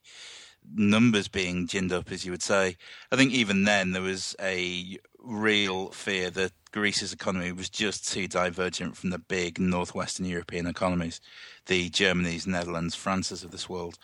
numbers 0.75 1.29
being 1.29 1.67
ginned 1.67 1.93
up, 1.93 2.11
as 2.11 2.25
you 2.25 2.31
would 2.31 2.43
say, 2.43 2.77
I 3.11 3.17
think 3.17 3.33
even 3.33 3.65
then 3.65 3.93
there 3.93 4.03
was 4.03 4.35
a 4.41 4.99
real 5.19 5.91
fear 5.91 6.31
that 6.31 6.53
Greece's 6.73 7.13
economy 7.13 7.53
was 7.53 7.69
just 7.69 8.09
too 8.09 8.29
divergent 8.29 8.97
from 8.97 9.11
the 9.11 9.19
big 9.19 9.59
northwestern 9.59 10.27
European 10.27 10.67
economies, 10.67 11.21
the 11.67 11.91
Germanys, 11.91 12.47
Netherlands, 12.47 12.95
Frances 12.95 13.43
of 13.45 13.51
this 13.51 13.69
world. 13.69 13.99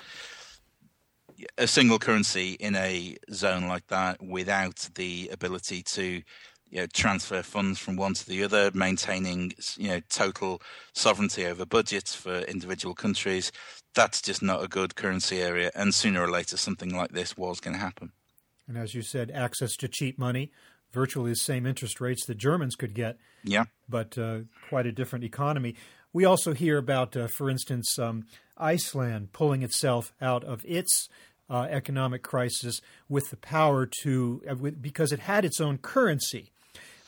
A 1.58 1.66
single 1.66 1.98
currency 1.98 2.52
in 2.52 2.76
a 2.76 3.16
zone 3.32 3.66
like 3.66 3.88
that 3.88 4.22
without 4.22 4.88
the 4.94 5.28
ability 5.32 5.82
to 5.82 6.22
you 6.70 6.80
know, 6.80 6.86
transfer 6.86 7.42
funds 7.42 7.78
from 7.78 7.96
one 7.96 8.14
to 8.14 8.26
the 8.26 8.42
other, 8.42 8.70
maintaining 8.74 9.52
you 9.76 9.88
know 9.88 10.00
total 10.08 10.60
sovereignty 10.92 11.46
over 11.46 11.64
budgets 11.64 12.14
for 12.14 12.40
individual 12.40 12.94
countries. 12.94 13.52
That's 13.94 14.20
just 14.20 14.42
not 14.42 14.62
a 14.62 14.68
good 14.68 14.96
currency 14.96 15.40
area, 15.40 15.70
and 15.74 15.94
sooner 15.94 16.22
or 16.22 16.30
later 16.30 16.56
something 16.56 16.94
like 16.94 17.12
this 17.12 17.36
was 17.36 17.60
going 17.60 17.74
to 17.74 17.80
happen. 17.80 18.12
And 18.66 18.76
as 18.76 18.94
you 18.94 19.02
said, 19.02 19.30
access 19.30 19.76
to 19.76 19.88
cheap 19.88 20.18
money, 20.18 20.50
virtually 20.92 21.30
the 21.30 21.36
same 21.36 21.66
interest 21.66 22.00
rates 22.00 22.26
that 22.26 22.38
Germans 22.38 22.76
could 22.76 22.94
get. 22.94 23.18
Yeah, 23.44 23.64
but 23.88 24.18
uh, 24.18 24.40
quite 24.68 24.86
a 24.86 24.92
different 24.92 25.24
economy. 25.24 25.76
We 26.12 26.24
also 26.24 26.54
hear 26.54 26.78
about, 26.78 27.16
uh, 27.16 27.26
for 27.26 27.50
instance, 27.50 27.98
um, 27.98 28.26
Iceland 28.56 29.32
pulling 29.32 29.62
itself 29.62 30.12
out 30.20 30.44
of 30.44 30.64
its 30.64 31.08
uh, 31.50 31.66
economic 31.68 32.22
crisis 32.22 32.80
with 33.08 33.30
the 33.30 33.36
power 33.36 33.86
to, 34.02 34.42
uh, 34.48 34.54
because 34.54 35.12
it 35.12 35.20
had 35.20 35.44
its 35.44 35.60
own 35.60 35.78
currency 35.78 36.52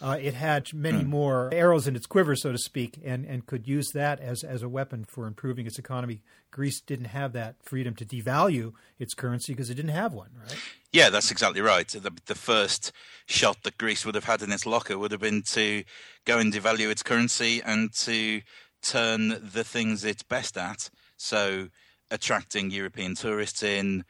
uh, 0.00 0.18
it 0.20 0.34
had 0.34 0.72
many 0.74 1.02
mm. 1.02 1.06
more 1.06 1.48
arrows 1.52 1.86
in 1.86 1.96
its 1.96 2.06
quiver, 2.06 2.36
so 2.36 2.52
to 2.52 2.58
speak, 2.58 2.98
and, 3.04 3.24
and 3.24 3.46
could 3.46 3.66
use 3.66 3.90
that 3.92 4.20
as, 4.20 4.44
as 4.44 4.62
a 4.62 4.68
weapon 4.68 5.04
for 5.04 5.26
improving 5.26 5.66
its 5.66 5.78
economy. 5.78 6.22
Greece 6.50 6.80
didn't 6.80 7.06
have 7.06 7.32
that 7.32 7.56
freedom 7.62 7.94
to 7.94 8.04
devalue 8.04 8.72
its 8.98 9.14
currency 9.14 9.52
because 9.52 9.70
it 9.70 9.74
didn't 9.74 9.92
have 9.92 10.12
one, 10.12 10.30
right? 10.38 10.56
Yeah, 10.92 11.10
that's 11.10 11.30
exactly 11.30 11.60
right. 11.60 11.88
The, 11.88 12.12
the 12.26 12.34
first 12.34 12.92
shot 13.26 13.62
that 13.62 13.78
Greece 13.78 14.04
would 14.04 14.14
have 14.14 14.24
had 14.24 14.42
in 14.42 14.52
its 14.52 14.66
locker 14.66 14.98
would 14.98 15.12
have 15.12 15.20
been 15.20 15.42
to 15.52 15.84
go 16.24 16.38
and 16.38 16.52
devalue 16.52 16.90
its 16.90 17.02
currency 17.02 17.62
and 17.62 17.92
to 18.00 18.42
turn 18.82 19.28
the 19.28 19.64
things 19.64 20.04
it's 20.04 20.22
best 20.22 20.56
at. 20.58 20.90
So, 21.16 21.68
attracting 22.10 22.70
European 22.70 23.14
tourists 23.14 23.62
in, 23.62 24.04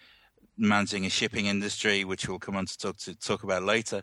managing 0.58 1.06
a 1.06 1.10
shipping 1.10 1.46
industry, 1.46 2.04
which 2.04 2.28
we'll 2.28 2.38
come 2.38 2.56
on 2.56 2.66
to 2.66 2.78
talk 2.78 2.96
to 2.98 3.14
talk 3.14 3.42
about 3.42 3.62
later, 3.62 4.02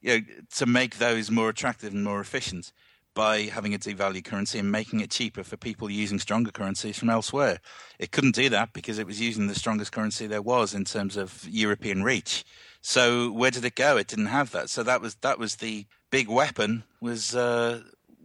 you 0.00 0.18
know, 0.18 0.24
to 0.56 0.66
make 0.66 0.98
those 0.98 1.30
more 1.30 1.48
attractive 1.48 1.92
and 1.92 2.04
more 2.04 2.20
efficient 2.20 2.72
by 3.16 3.44
having 3.44 3.74
a 3.74 3.78
devalued 3.78 4.24
currency 4.24 4.58
and 4.58 4.70
making 4.70 5.00
it 5.00 5.10
cheaper 5.10 5.42
for 5.42 5.56
people 5.56 5.90
using 5.90 6.18
stronger 6.18 6.52
currencies 6.52 6.98
from 6.98 7.08
elsewhere. 7.08 7.58
It 7.98 8.12
couldn't 8.12 8.34
do 8.34 8.50
that 8.50 8.74
because 8.74 8.98
it 8.98 9.06
was 9.06 9.20
using 9.20 9.46
the 9.46 9.54
strongest 9.54 9.90
currency 9.90 10.26
there 10.26 10.42
was 10.42 10.74
in 10.74 10.84
terms 10.84 11.16
of 11.16 11.48
European 11.48 12.02
reach. 12.02 12.44
So 12.82 13.32
where 13.32 13.50
did 13.50 13.64
it 13.64 13.74
go? 13.74 13.96
It 13.96 14.06
didn't 14.06 14.26
have 14.26 14.52
that. 14.52 14.68
So 14.68 14.82
that 14.82 15.00
was 15.00 15.16
that 15.16 15.38
was 15.38 15.56
the 15.56 15.86
big 16.10 16.28
weapon 16.28 16.84
was 17.00 17.34
uh, 17.34 17.80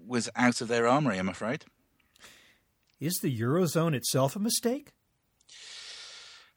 was 0.05 0.29
out 0.35 0.61
of 0.61 0.67
their 0.67 0.87
armory. 0.87 1.17
I'm 1.17 1.29
afraid. 1.29 1.65
Is 2.99 3.19
the 3.21 3.39
eurozone 3.39 3.95
itself 3.95 4.35
a 4.35 4.39
mistake? 4.39 4.91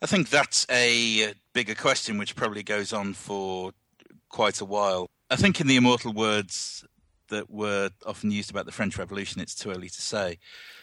I 0.03 0.07
think 0.07 0.29
that's 0.29 0.67
a 0.69 1.33
bigger 1.55 1.75
question, 1.75 2.19
which 2.19 2.37
probably 2.37 2.63
goes 2.63 2.93
on 2.93 3.15
for 3.15 3.73
quite 4.35 4.61
a 4.61 4.65
while. 4.65 5.07
I 5.31 5.37
think, 5.37 5.61
in 5.61 5.69
the 5.69 5.77
immortal 5.77 6.13
words 6.13 6.85
that 7.29 7.49
were 7.49 7.91
often 8.05 8.33
used 8.33 8.51
about 8.51 8.67
the 8.67 8.73
French 8.73 8.99
Revolution, 8.99 9.41
it's 9.41 9.55
too 9.55 9.71
early 9.71 9.89
to 9.89 10.03
say. 10.03 10.39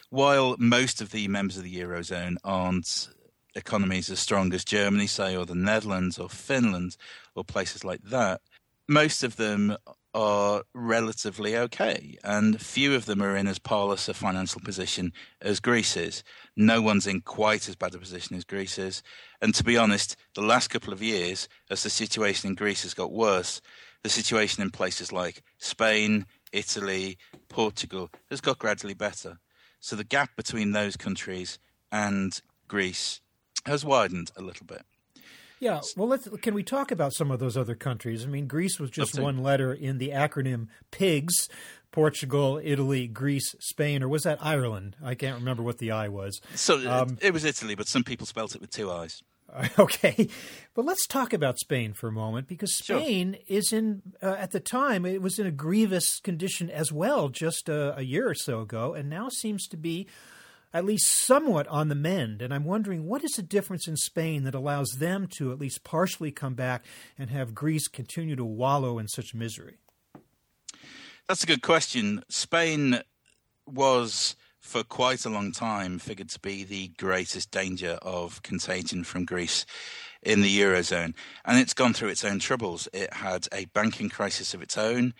While 0.09 0.55
most 0.57 1.01
of 1.01 1.11
the 1.11 1.27
members 1.27 1.57
of 1.57 1.63
the 1.63 1.75
Eurozone 1.81 2.37
aren't 2.45 3.09
economies 3.53 4.09
as 4.09 4.19
strong 4.19 4.53
as 4.53 4.63
Germany, 4.63 5.05
say, 5.05 5.35
or 5.35 5.45
the 5.45 5.53
Netherlands 5.53 6.17
or 6.17 6.29
Finland 6.29 6.95
or 7.35 7.43
places 7.43 7.83
like 7.83 8.03
that, 8.03 8.39
most 8.87 9.21
of 9.21 9.35
them 9.35 9.75
are 10.13 10.63
relatively 10.73 11.55
okay, 11.55 12.17
and 12.23 12.61
few 12.61 12.95
of 12.95 13.05
them 13.05 13.21
are 13.21 13.35
in 13.35 13.47
as 13.47 13.59
parlous 13.59 14.09
a 14.09 14.13
financial 14.13 14.61
position 14.61 15.13
as 15.41 15.59
Greece 15.59 15.95
is. 15.95 16.23
No 16.55 16.81
one's 16.81 17.07
in 17.07 17.21
quite 17.21 17.69
as 17.69 17.75
bad 17.75 17.95
a 17.95 17.97
position 17.97 18.35
as 18.35 18.43
Greece 18.43 18.77
is. 18.77 19.01
And 19.41 19.55
to 19.55 19.63
be 19.63 19.77
honest, 19.77 20.15
the 20.35 20.41
last 20.41 20.69
couple 20.69 20.93
of 20.93 21.01
years, 21.01 21.47
as 21.69 21.83
the 21.83 21.89
situation 21.89 22.49
in 22.49 22.55
Greece 22.55 22.83
has 22.83 22.93
got 22.93 23.11
worse, 23.11 23.61
the 24.03 24.09
situation 24.09 24.61
in 24.61 24.71
places 24.71 25.11
like 25.11 25.43
Spain, 25.57 26.25
Italy, 26.51 27.17
Portugal 27.49 28.09
has 28.29 28.41
got 28.41 28.59
gradually 28.59 28.93
better. 28.93 29.39
So 29.79 29.95
the 29.95 30.03
gap 30.03 30.31
between 30.35 30.71
those 30.71 30.97
countries 30.97 31.59
and 31.91 32.39
Greece 32.67 33.21
has 33.65 33.85
widened 33.85 34.31
a 34.35 34.41
little 34.41 34.65
bit. 34.65 34.83
Yeah, 35.61 35.81
well, 35.95 36.07
let's 36.07 36.27
can 36.41 36.55
we 36.55 36.63
talk 36.63 36.91
about 36.91 37.13
some 37.13 37.29
of 37.29 37.39
those 37.39 37.55
other 37.55 37.75
countries? 37.75 38.25
I 38.25 38.27
mean, 38.27 38.47
Greece 38.47 38.79
was 38.79 38.89
just 38.89 39.19
one 39.19 39.43
letter 39.43 39.71
in 39.71 39.99
the 39.99 40.09
acronym 40.09 40.67
PIGS. 40.91 41.47
Portugal, 41.91 42.59
Italy, 42.63 43.05
Greece, 43.05 43.53
Spain, 43.59 44.01
or 44.01 44.07
was 44.07 44.23
that 44.23 44.39
Ireland? 44.41 44.95
I 45.03 45.13
can't 45.13 45.37
remember 45.37 45.61
what 45.61 45.77
the 45.77 45.91
I 45.91 46.07
was. 46.07 46.39
So 46.55 46.89
um, 46.89 47.17
it 47.21 47.33
was 47.33 47.43
Italy, 47.43 47.75
but 47.75 47.85
some 47.85 48.05
people 48.05 48.25
spelt 48.25 48.55
it 48.55 48.61
with 48.61 48.71
two 48.71 48.89
I's. 48.89 49.21
Okay, 49.77 50.29
but 50.73 50.85
let's 50.85 51.05
talk 51.05 51.33
about 51.33 51.59
Spain 51.59 51.91
for 51.91 52.07
a 52.07 52.11
moment 52.11 52.47
because 52.47 52.73
Spain 52.77 53.33
sure. 53.33 53.57
is 53.57 53.73
in 53.73 54.01
uh, 54.23 54.35
at 54.39 54.51
the 54.51 54.61
time 54.61 55.05
it 55.05 55.21
was 55.21 55.39
in 55.39 55.45
a 55.45 55.51
grievous 55.51 56.21
condition 56.21 56.69
as 56.69 56.93
well 56.93 57.27
just 57.27 57.67
a, 57.67 57.97
a 57.97 58.01
year 58.01 58.29
or 58.29 58.33
so 58.33 58.61
ago, 58.61 58.93
and 58.93 59.09
now 59.09 59.27
seems 59.27 59.67
to 59.67 59.75
be 59.75 60.07
at 60.73 60.85
least 60.85 61.25
somewhat 61.25 61.67
on 61.67 61.89
the 61.89 61.95
mend. 61.95 62.41
And 62.41 62.53
I'm 62.53 62.65
wondering 62.65 63.05
what 63.05 63.23
is 63.23 63.31
the 63.31 63.41
difference 63.41 63.87
in 63.87 63.97
Spain 63.97 64.43
that 64.43 64.55
allows 64.55 64.89
them 64.99 65.27
to 65.37 65.51
at 65.51 65.59
least 65.59 65.83
partially 65.83 66.31
come 66.31 66.53
back 66.53 66.85
and 67.17 67.29
have 67.29 67.55
Greece 67.55 67.87
continue 67.87 68.35
to 68.35 68.45
wallow 68.45 68.97
in 68.97 69.07
such 69.07 69.33
misery? 69.33 69.77
That's 71.27 71.43
a 71.43 71.47
good 71.47 71.61
question. 71.61 72.23
Spain 72.29 73.01
was 73.65 74.35
for 74.59 74.83
quite 74.83 75.25
a 75.25 75.29
long 75.29 75.51
time 75.51 75.97
figured 75.97 76.29
to 76.29 76.39
be 76.39 76.63
the 76.63 76.89
greatest 76.89 77.51
danger 77.51 77.97
of 78.01 78.43
contagion 78.43 79.03
from 79.03 79.25
Greece 79.25 79.65
in 80.21 80.41
the 80.41 80.59
Eurozone. 80.61 81.13
And 81.45 81.59
it's 81.59 81.73
gone 81.73 81.93
through 81.93 82.09
its 82.09 82.23
own 82.23 82.39
troubles. 82.39 82.87
It 82.93 83.13
had 83.13 83.47
a 83.51 83.65
banking 83.65 84.09
crisis 84.09 84.53
of 84.53 84.61
its 84.61 84.77
own. 84.77 85.13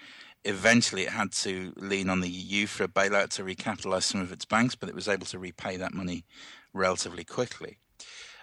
Eventually, 0.44 1.04
it 1.04 1.10
had 1.10 1.32
to 1.34 1.74
lean 1.78 2.10
on 2.10 2.22
the 2.22 2.30
EU 2.30 2.66
for 2.66 2.84
a 2.84 2.88
bailout 2.88 3.30
to 3.30 3.44
recapitalize 3.44 4.04
some 4.04 4.22
of 4.22 4.32
its 4.32 4.46
banks, 4.46 4.76
but 4.76 4.90
it 4.90 4.96
was 4.96 5.08
able 5.08 5.26
to 5.28 5.40
repay 5.40 5.78
that 5.78 5.94
money 5.94 6.26
relatively 6.74 7.24
quickly. 7.24 7.78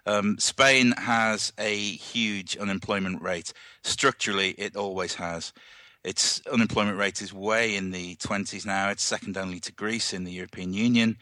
Um, 0.07 0.39
Spain 0.39 0.93
has 0.97 1.53
a 1.59 1.77
huge 1.77 2.57
unemployment 2.57 3.21
rate. 3.21 3.53
Structurally, 3.83 4.51
it 4.53 4.77
always 4.77 5.15
has. 5.17 5.53
Its 6.05 6.41
unemployment 6.47 6.97
rate 6.97 7.21
is 7.21 7.33
way 7.35 7.75
in 7.75 7.91
the 7.91 8.17
20s 8.17 8.65
now. 8.65 8.89
It's 8.91 9.03
second 9.03 9.37
only 9.37 9.61
to 9.61 9.73
Greece 9.73 10.15
in 10.15 10.25
the 10.25 10.33
European 10.33 10.73
Union. 10.73 11.19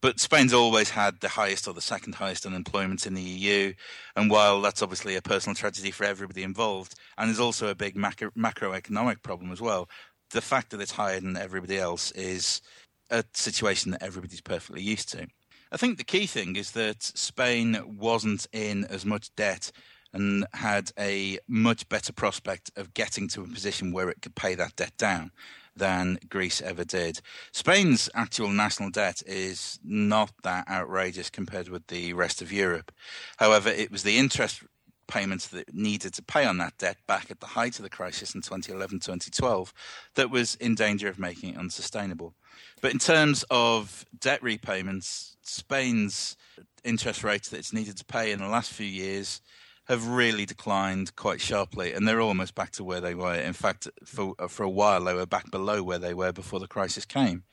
But 0.00 0.20
Spain's 0.20 0.52
always 0.52 0.90
had 0.90 1.20
the 1.20 1.28
highest 1.28 1.66
or 1.66 1.74
the 1.74 1.80
second 1.80 2.14
highest 2.14 2.46
unemployment 2.46 3.06
in 3.06 3.14
the 3.14 3.22
EU. 3.22 3.72
And 4.14 4.30
while 4.30 4.60
that's 4.60 4.82
obviously 4.82 5.16
a 5.16 5.22
personal 5.22 5.56
tragedy 5.56 5.90
for 5.90 6.04
everybody 6.04 6.44
involved, 6.44 6.94
and 7.16 7.30
is 7.30 7.40
also 7.40 7.68
a 7.68 7.74
big 7.74 7.96
macro- 7.96 8.30
macroeconomic 8.30 9.22
problem 9.22 9.50
as 9.50 9.60
well, 9.60 9.88
the 10.30 10.40
fact 10.40 10.70
that 10.70 10.80
it's 10.80 10.92
higher 10.92 11.20
than 11.20 11.36
everybody 11.36 11.78
else 11.78 12.12
is 12.12 12.62
a 13.10 13.24
situation 13.34 13.90
that 13.90 14.02
everybody's 14.02 14.40
perfectly 14.40 14.82
used 14.82 15.10
to. 15.10 15.26
I 15.72 15.76
think 15.76 15.98
the 15.98 16.04
key 16.04 16.26
thing 16.26 16.56
is 16.56 16.70
that 16.72 17.02
Spain 17.02 17.78
wasn't 17.98 18.46
in 18.52 18.84
as 18.84 19.04
much 19.04 19.34
debt 19.34 19.72
and 20.12 20.46
had 20.54 20.90
a 20.98 21.38
much 21.48 21.88
better 21.88 22.12
prospect 22.12 22.70
of 22.76 22.94
getting 22.94 23.28
to 23.28 23.42
a 23.42 23.48
position 23.48 23.92
where 23.92 24.08
it 24.08 24.22
could 24.22 24.34
pay 24.34 24.54
that 24.54 24.76
debt 24.76 24.96
down 24.96 25.32
than 25.78 26.18
Greece 26.28 26.60
ever 26.60 26.84
did. 26.84 27.20
Spain's 27.52 28.10
actual 28.14 28.48
national 28.48 28.90
debt 28.90 29.22
is 29.26 29.78
not 29.84 30.32
that 30.42 30.68
outrageous 30.68 31.30
compared 31.30 31.68
with 31.68 31.86
the 31.86 32.12
rest 32.12 32.42
of 32.42 32.52
Europe. 32.52 32.92
However, 33.38 33.70
it 33.70 33.90
was 33.90 34.02
the 34.02 34.18
interest 34.18 34.62
payments 35.08 35.48
that 35.48 35.74
needed 35.74 36.12
to 36.14 36.22
pay 36.22 36.44
on 36.44 36.58
that 36.58 36.76
debt 36.78 36.98
back 37.06 37.30
at 37.30 37.40
the 37.40 37.46
height 37.46 37.78
of 37.78 37.82
the 37.82 37.90
crisis 37.90 38.34
in 38.34 38.42
2011 38.42 39.00
2012 39.00 39.72
that 40.14 40.30
was 40.30 40.54
in 40.56 40.74
danger 40.74 41.08
of 41.08 41.18
making 41.18 41.54
it 41.54 41.58
unsustainable. 41.58 42.34
But 42.80 42.92
in 42.92 42.98
terms 42.98 43.44
of 43.50 44.04
debt 44.20 44.42
repayments, 44.42 45.36
Spain's 45.42 46.36
interest 46.84 47.24
rates 47.24 47.48
that 47.48 47.58
it's 47.58 47.72
needed 47.72 47.96
to 47.96 48.04
pay 48.04 48.30
in 48.30 48.38
the 48.38 48.48
last 48.48 48.70
few 48.72 48.86
years 48.86 49.40
have 49.88 50.06
really 50.06 50.44
declined 50.44 51.16
quite 51.16 51.40
sharply, 51.40 51.94
and 51.94 52.06
they're 52.06 52.20
almost 52.20 52.54
back 52.54 52.72
to 52.72 52.84
where 52.84 53.00
they 53.00 53.14
were. 53.14 53.34
In 53.34 53.54
fact, 53.54 53.88
for 54.04 54.34
for 54.48 54.62
a 54.62 54.70
while 54.70 55.04
they 55.04 55.14
were 55.14 55.26
back 55.26 55.50
below 55.50 55.82
where 55.82 55.98
they 55.98 56.14
were 56.14 56.32
before 56.32 56.60
the 56.60 56.68
crisis 56.68 57.04
came. 57.04 57.44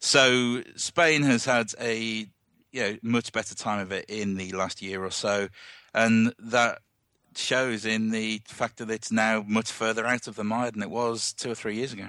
So 0.00 0.62
Spain 0.76 1.22
has 1.22 1.44
had 1.44 1.72
a 1.80 2.26
you 2.72 2.80
know 2.80 2.96
much 3.02 3.32
better 3.32 3.54
time 3.54 3.80
of 3.80 3.92
it 3.92 4.06
in 4.08 4.36
the 4.36 4.52
last 4.52 4.82
year 4.82 5.04
or 5.04 5.10
so, 5.10 5.48
and 5.94 6.34
that 6.38 6.80
shows 7.36 7.86
in 7.86 8.10
the 8.10 8.42
fact 8.46 8.78
that 8.78 8.90
it's 8.90 9.12
now 9.12 9.44
much 9.46 9.70
further 9.70 10.04
out 10.04 10.26
of 10.26 10.34
the 10.34 10.44
mire 10.44 10.72
than 10.72 10.82
it 10.82 10.90
was 10.90 11.32
two 11.32 11.52
or 11.52 11.54
three 11.54 11.76
years 11.76 11.92
ago. 11.92 12.08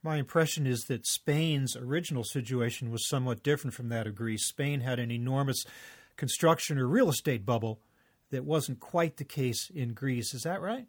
My 0.00 0.16
impression 0.18 0.66
is 0.66 0.84
that 0.88 1.06
Spain's 1.06 1.76
original 1.76 2.22
situation 2.24 2.90
was 2.90 3.08
somewhat 3.08 3.42
different 3.42 3.74
from 3.74 3.88
that 3.88 4.06
of 4.06 4.14
Greece. 4.14 4.46
Spain 4.46 4.80
had 4.80 4.98
an 4.98 5.10
enormous 5.10 5.64
construction 6.16 6.78
or 6.78 6.86
real 6.86 7.08
estate 7.08 7.44
bubble 7.44 7.80
that 8.30 8.44
wasn't 8.44 8.80
quite 8.80 9.16
the 9.16 9.24
case 9.24 9.70
in 9.74 9.92
Greece. 9.92 10.34
Is 10.34 10.42
that 10.42 10.60
right? 10.60 10.86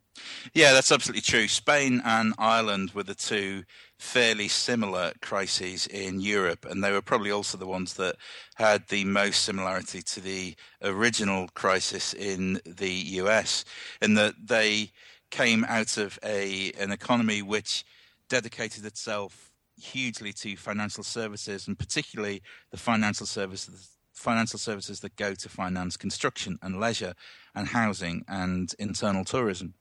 Yeah, 0.53 0.73
that's 0.73 0.91
absolutely 0.91 1.21
true. 1.21 1.47
Spain 1.47 2.01
and 2.03 2.33
Ireland 2.37 2.91
were 2.91 3.03
the 3.03 3.15
two 3.15 3.63
fairly 3.99 4.47
similar 4.47 5.11
crises 5.21 5.87
in 5.87 6.19
Europe, 6.19 6.65
and 6.69 6.83
they 6.83 6.91
were 6.91 7.01
probably 7.01 7.31
also 7.31 7.57
the 7.57 7.67
ones 7.67 7.95
that 7.95 8.15
had 8.55 8.87
the 8.87 9.05
most 9.05 9.43
similarity 9.43 10.01
to 10.01 10.21
the 10.21 10.55
original 10.81 11.47
crisis 11.53 12.13
in 12.13 12.59
the 12.65 12.91
US, 12.91 13.65
in 14.01 14.15
that 14.15 14.35
they 14.43 14.91
came 15.31 15.65
out 15.65 15.98
of 15.98 16.17
a 16.24 16.71
an 16.79 16.91
economy 16.91 17.41
which 17.41 17.83
dedicated 18.29 18.85
itself 18.85 19.51
hugely 19.77 20.31
to 20.31 20.55
financial 20.55 21.03
services 21.03 21.67
and 21.67 21.77
particularly 21.77 22.41
the 22.71 22.77
financial 22.77 23.25
services 23.25 23.95
financial 24.15 24.57
services 24.57 25.01
that 25.01 25.15
go 25.15 25.33
to 25.35 25.49
finance 25.49 25.97
construction 25.97 26.57
and 26.61 26.79
leisure 26.79 27.13
and 27.53 27.67
housing 27.67 28.23
and 28.27 28.73
internal 28.79 29.23
tourism. 29.23 29.73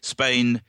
Spain 0.00 0.62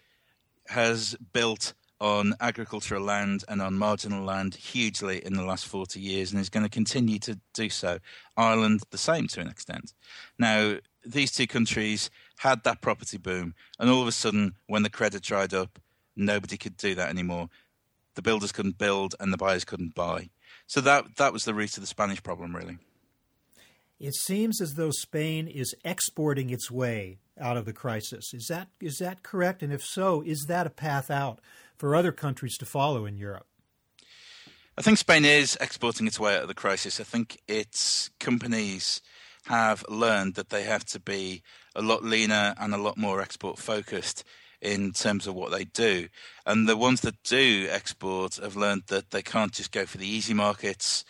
has 0.70 1.16
built 1.34 1.74
on 2.00 2.34
agricultural 2.40 3.02
land 3.02 3.44
and 3.48 3.62
on 3.62 3.76
marginal 3.76 4.24
land 4.24 4.56
hugely 4.56 5.24
in 5.24 5.34
the 5.34 5.44
last 5.44 5.66
40 5.66 6.00
years 6.00 6.32
and 6.32 6.42
is 6.42 6.50
going 6.50 6.66
to 6.66 6.70
continue 6.70 7.20
to 7.20 7.40
do 7.54 7.70
so. 7.70 8.00
Ireland, 8.36 8.82
the 8.92 8.98
same 8.98 9.28
to 9.28 9.40
an 9.40 9.48
extent. 9.48 9.94
Now, 10.38 10.78
these 11.06 11.32
two 11.32 11.48
countries 11.48 12.10
had 12.38 12.64
that 12.64 12.82
property 12.82 13.18
boom, 13.18 13.56
and 13.80 13.90
all 13.90 14.02
of 14.02 14.08
a 14.08 14.12
sudden, 14.12 14.56
when 14.68 14.84
the 14.84 14.90
credit 14.90 15.22
dried 15.22 15.54
up, 15.54 15.80
nobody 16.16 16.58
could 16.58 16.78
do 16.78 16.96
that 16.96 17.10
anymore. 17.10 17.50
The 18.16 18.22
builders 18.22 18.52
couldn't 18.52 18.78
build 18.78 19.16
and 19.20 19.32
the 19.32 19.38
buyers 19.38 19.66
couldn't 19.66 19.96
buy. 19.96 20.30
So 20.68 20.82
that 20.82 21.16
that 21.18 21.34
was 21.34 21.46
the 21.46 21.54
root 21.54 21.78
of 21.78 21.82
the 21.82 21.88
Spanish 21.88 22.22
problem, 22.22 22.56
really. 22.56 22.78
It 24.00 24.16
seems 24.16 24.60
as 24.60 24.74
though 24.74 24.92
Spain 24.92 25.48
is 25.48 25.74
exporting 25.86 26.50
its 26.50 26.70
way 26.70 27.20
out 27.40 27.58
of 27.58 27.66
the 27.66 27.74
crisis. 27.74 28.34
Is 28.34 28.48
that 28.48 28.68
is 28.82 28.98
that 28.98 29.24
correct? 29.24 29.64
And 29.64 29.72
if 29.72 29.84
so, 29.84 30.22
is 30.22 30.46
that 30.48 30.68
a 30.68 30.72
path 30.72 31.10
out 31.10 31.40
for 31.78 31.96
other 31.96 32.12
countries 32.12 32.58
to 32.58 32.66
follow 32.66 33.06
in 33.06 33.18
Europe? 33.18 33.48
I 34.78 34.82
think 34.82 34.98
Spain 34.98 35.24
is 35.24 35.58
exporting 35.62 36.08
its 36.08 36.20
way 36.20 36.36
out 36.36 36.42
of 36.42 36.48
the 36.48 36.54
crisis. 36.54 37.00
I 37.00 37.04
think 37.04 37.40
its 37.48 38.10
companies 38.20 39.02
have 39.46 39.86
learned 39.88 40.36
that 40.36 40.50
they 40.50 40.64
have 40.64 40.86
to 40.86 41.00
be 41.00 41.44
a 41.76 41.82
lot 41.82 42.04
leaner 42.04 42.56
and 42.58 42.74
a 42.74 42.78
lot 42.78 42.98
more 42.98 43.22
export 43.22 43.60
focused 43.60 44.24
in 44.64 44.94
terms 44.94 45.28
of 45.28 45.36
what 45.36 45.52
they 45.52 45.66
do. 45.66 46.08
And 46.46 46.68
the 46.68 46.78
ones 46.78 47.02
that 47.02 47.22
do 47.24 47.68
export 47.70 48.38
have 48.38 48.56
learned 48.56 48.84
that 48.88 49.12
they 49.12 49.22
can't 49.22 49.52
just 49.52 49.72
go 49.72 49.86
for 49.86 49.98
the 49.98 50.08
easy 50.08 50.34
markets. 50.34 51.04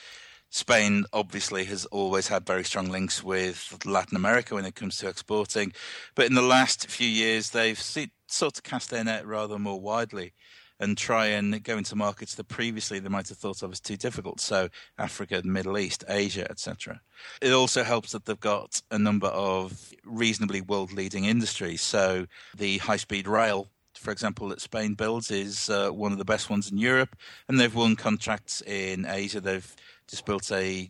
Spain 0.49 1.05
obviously 1.13 1.63
has 1.65 1.85
always 1.85 2.27
had 2.27 2.45
very 2.45 2.63
strong 2.63 2.89
links 2.89 3.23
with 3.23 3.77
Latin 3.85 4.17
America 4.17 4.55
when 4.55 4.65
it 4.65 4.75
comes 4.75 4.97
to 4.97 5.07
exporting, 5.07 5.73
but 6.13 6.25
in 6.25 6.35
the 6.35 6.41
last 6.41 6.87
few 6.89 7.07
years 7.07 7.51
they've 7.51 7.79
sort 7.79 8.57
of 8.57 8.63
cast 8.63 8.91
their 8.91 9.03
net 9.03 9.25
rather 9.25 9.57
more 9.57 9.79
widely 9.79 10.33
and 10.79 10.97
try 10.97 11.27
and 11.27 11.63
go 11.63 11.77
into 11.77 11.95
markets 11.95 12.35
that 12.35 12.47
previously 12.47 12.99
they 12.99 13.09
might 13.09 13.29
have 13.29 13.37
thought 13.37 13.61
of 13.63 13.71
as 13.71 13.79
too 13.79 13.97
difficult. 13.97 14.39
So 14.39 14.69
Africa, 14.97 15.41
the 15.41 15.47
Middle 15.47 15.77
East, 15.77 16.03
Asia, 16.09 16.49
etc. 16.49 17.01
It 17.41 17.51
also 17.51 17.83
helps 17.83 18.11
that 18.11 18.25
they've 18.25 18.39
got 18.39 18.81
a 18.91 18.99
number 18.99 19.27
of 19.27 19.93
reasonably 20.03 20.61
world-leading 20.61 21.25
industries. 21.25 21.81
So 21.81 22.25
the 22.57 22.79
high-speed 22.79 23.27
rail 23.27 23.69
for 23.95 24.11
example, 24.11 24.49
that 24.49 24.59
Spain 24.59 24.95
builds 24.95 25.31
is 25.31 25.69
uh, 25.69 25.89
one 25.89 26.11
of 26.11 26.17
the 26.17 26.25
best 26.25 26.49
ones 26.49 26.69
in 26.71 26.77
Europe, 26.77 27.15
and 27.47 27.59
they've 27.59 27.73
won 27.73 27.95
contracts 27.95 28.61
in 28.61 29.05
Asia. 29.05 29.39
They've 29.39 29.75
just 30.09 30.25
built 30.25 30.51
a, 30.51 30.89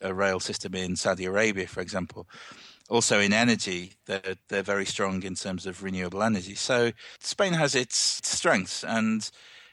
a 0.00 0.14
rail 0.14 0.40
system 0.40 0.74
in 0.74 0.96
Saudi 0.96 1.26
Arabia, 1.26 1.66
for 1.66 1.80
example 1.80 2.26
also 2.88 3.20
in 3.20 3.32
energy, 3.32 3.92
they're, 4.06 4.36
they're 4.48 4.62
very 4.62 4.86
strong 4.86 5.22
in 5.22 5.34
terms 5.34 5.66
of 5.66 5.82
renewable 5.82 6.22
energy. 6.22 6.54
So 6.54 6.92
Spain 7.20 7.52
has 7.54 7.74
its 7.74 8.20
strengths 8.22 8.84
and 8.84 9.28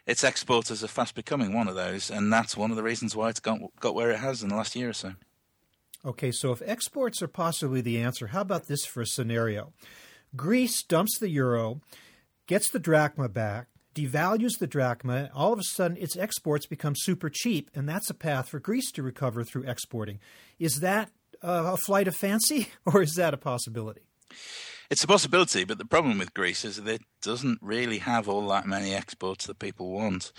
its 0.06 0.24
exporters 0.24 0.84
are 0.84 0.88
fast 0.88 1.16
becoming 1.16 1.54
one 1.54 1.68
of 1.68 1.76
those. 1.76 2.10
And 2.10 2.32
that's 2.32 2.58
one 2.58 2.72
of 2.72 2.78
the 2.78 2.84
reasons 2.84 3.16
why 3.16 3.30
it's 3.30 3.40
got, 3.40 3.60
got 3.80 3.96
where 3.96 4.12
it 4.12 4.20
has 4.20 4.44
in 4.44 4.50
the 4.50 4.56
last 4.56 4.76
year 4.76 4.90
or 4.90 4.94
so. 4.94 5.14
Okay, 6.06 6.32
so 6.32 6.52
if 6.52 6.62
exports 6.66 7.22
are 7.22 7.30
possibly 7.30 7.80
the 7.80 8.02
answer, 8.02 8.28
how 8.28 8.42
about 8.42 8.68
this 8.68 8.86
for 8.86 9.02
a 9.02 9.08
scenario? 9.08 9.72
Greece 10.36 10.84
dumps 10.84 11.18
the 11.18 11.30
euro, 11.30 11.80
gets 12.46 12.70
the 12.70 12.80
drachma 12.80 13.30
back, 13.30 13.68
devalues 13.96 14.58
the 14.60 14.68
drachma, 14.68 15.30
all 15.34 15.54
of 15.54 15.60
a 15.60 15.64
sudden 15.64 15.96
its 15.98 16.18
exports 16.18 16.66
become 16.66 16.94
super 16.96 17.30
cheap, 17.30 17.70
and 17.74 17.88
that's 17.88 18.10
a 18.10 18.16
path 18.16 18.50
for 18.50 18.60
Greece 18.60 18.92
to 18.92 19.04
recover 19.04 19.44
through 19.44 19.64
exporting. 19.64 20.20
Is 20.60 20.82
that 20.82 21.12
Uh, 21.44 21.74
a 21.74 21.78
flight 21.78 22.08
of 22.08 22.16
fancy, 22.16 22.70
or 22.86 23.02
is 23.02 23.16
that 23.16 23.34
a 23.34 23.38
possibility? 23.38 24.02
It's 24.90 25.04
a 25.04 25.08
possibility, 25.08 25.64
but 25.64 25.78
the 25.78 25.86
problem 25.86 26.18
with 26.18 26.34
Greece 26.34 26.64
is 26.64 26.78
that 26.78 26.88
it 26.88 27.02
doesn't 27.22 27.60
really 27.62 27.98
have 28.00 28.30
all 28.30 28.48
that 28.50 28.68
many 28.68 28.94
exports 28.94 29.48
that 29.48 29.60
people 29.60 29.92
want. 29.92 30.32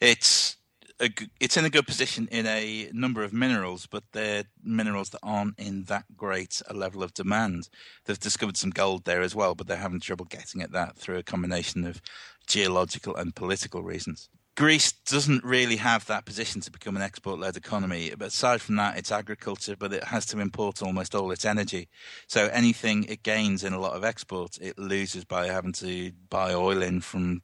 It's 0.00 0.56
a, 1.00 1.10
it's 1.40 1.56
in 1.56 1.64
a 1.64 1.70
good 1.70 1.86
position 1.86 2.28
in 2.30 2.46
a 2.46 2.90
number 2.92 3.22
of 3.22 3.32
minerals, 3.32 3.86
but 3.86 4.04
they're 4.12 4.44
minerals 4.62 5.10
that 5.10 5.20
aren't 5.22 5.58
in 5.58 5.84
that 5.84 6.04
great 6.16 6.62
a 6.68 6.74
level 6.74 7.02
of 7.02 7.14
demand. 7.14 7.68
They've 8.04 8.18
discovered 8.18 8.56
some 8.56 8.70
gold 8.70 9.04
there 9.04 9.22
as 9.22 9.34
well, 9.34 9.54
but 9.54 9.66
they're 9.66 9.76
having 9.76 10.00
trouble 10.00 10.26
getting 10.26 10.62
at 10.62 10.72
that 10.72 10.96
through 10.96 11.18
a 11.18 11.22
combination 11.22 11.84
of 11.84 12.00
geological 12.46 13.16
and 13.16 13.34
political 13.34 13.82
reasons. 13.82 14.28
Greece 14.62 14.92
doesn't 14.92 15.42
really 15.42 15.74
have 15.74 16.06
that 16.06 16.24
position 16.24 16.60
to 16.60 16.70
become 16.70 16.94
an 16.94 17.02
export 17.02 17.40
led 17.40 17.56
economy. 17.56 18.12
But 18.16 18.28
aside 18.28 18.60
from 18.60 18.76
that, 18.76 18.96
it's 18.96 19.10
agriculture, 19.10 19.74
but 19.76 19.92
it 19.92 20.04
has 20.04 20.24
to 20.26 20.38
import 20.38 20.80
almost 20.80 21.16
all 21.16 21.32
its 21.32 21.44
energy. 21.44 21.88
So 22.28 22.46
anything 22.46 23.02
it 23.08 23.24
gains 23.24 23.64
in 23.64 23.72
a 23.72 23.80
lot 23.80 23.96
of 23.96 24.04
exports, 24.04 24.58
it 24.58 24.78
loses 24.78 25.24
by 25.24 25.48
having 25.48 25.72
to 25.72 26.12
buy 26.30 26.54
oil 26.54 26.80
in 26.80 27.00
from 27.00 27.42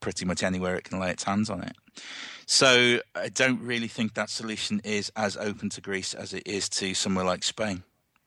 pretty 0.00 0.26
much 0.26 0.42
anywhere 0.42 0.76
it 0.76 0.84
can 0.84 1.00
lay 1.00 1.12
its 1.12 1.24
hands 1.24 1.48
on 1.48 1.62
it. 1.62 1.76
So 2.44 3.00
I 3.14 3.30
don't 3.30 3.62
really 3.62 3.88
think 3.88 4.12
that 4.12 4.28
solution 4.28 4.82
is 4.84 5.10
as 5.16 5.38
open 5.38 5.70
to 5.70 5.80
Greece 5.80 6.12
as 6.12 6.34
it 6.34 6.46
is 6.46 6.68
to 6.68 6.92
somewhere 6.92 7.24
like 7.24 7.42
Spain. 7.42 7.84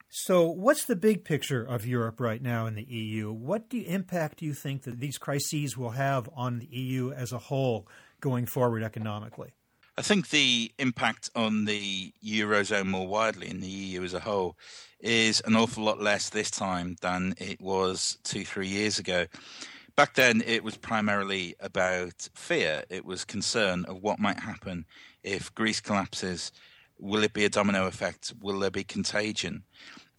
So, 0.10 0.48
what's 0.48 0.86
the 0.86 0.96
big 0.96 1.26
picture 1.26 1.64
of 1.64 1.86
Europe 1.86 2.20
right 2.20 2.42
now 2.42 2.66
in 2.66 2.76
the 2.76 2.86
EU? 2.86 3.32
What 3.32 3.70
do, 3.70 3.84
impact 3.86 4.40
do 4.40 4.46
you 4.46 4.54
think 4.54 4.84
that 4.84 5.00
these 5.00 5.18
crises 5.18 5.78
will 5.78 5.92
have 5.92 6.30
on 6.34 6.60
the 6.60 6.66
EU 6.66 7.12
as 7.12 7.34
a 7.34 7.38
whole 7.38 7.88
going 8.22 8.46
forward 8.46 8.84
economically? 8.84 9.54
I 9.98 10.04
think 10.04 10.30
the 10.30 10.72
impact 10.78 11.32
on 11.36 11.66
the 11.66 12.14
Eurozone 12.24 12.86
more 12.86 13.08
widely 13.08 13.50
in 13.50 13.62
the 13.62 13.68
EU 13.68 14.04
as 14.04 14.14
a 14.14 14.20
whole 14.20 14.56
is 15.00 15.42
an 15.42 15.56
awful 15.56 15.84
lot 15.84 16.00
less 16.00 16.30
this 16.30 16.52
time 16.52 16.98
than 17.02 17.34
it 17.40 17.60
was 17.60 18.20
two, 18.24 18.46
three 18.46 18.68
years 18.68 19.00
ago. 19.00 19.26
Back 19.96 20.14
then, 20.14 20.44
it 20.46 20.64
was 20.64 20.78
primarily 20.78 21.56
about 21.60 22.30
fear. 22.36 22.84
It 22.90 23.06
was 23.06 23.26
concern 23.26 23.86
of 23.86 24.04
what 24.04 24.20
might 24.20 24.40
happen 24.40 24.86
if 25.24 25.54
Greece 25.56 25.82
collapses. 25.82 26.52
Will 27.00 27.24
it 27.24 27.34
be 27.34 27.46
a 27.46 27.50
domino 27.50 27.88
effect? 27.88 28.34
Will 28.40 28.60
there 28.60 28.70
be 28.70 28.84
contagion? 28.84 29.64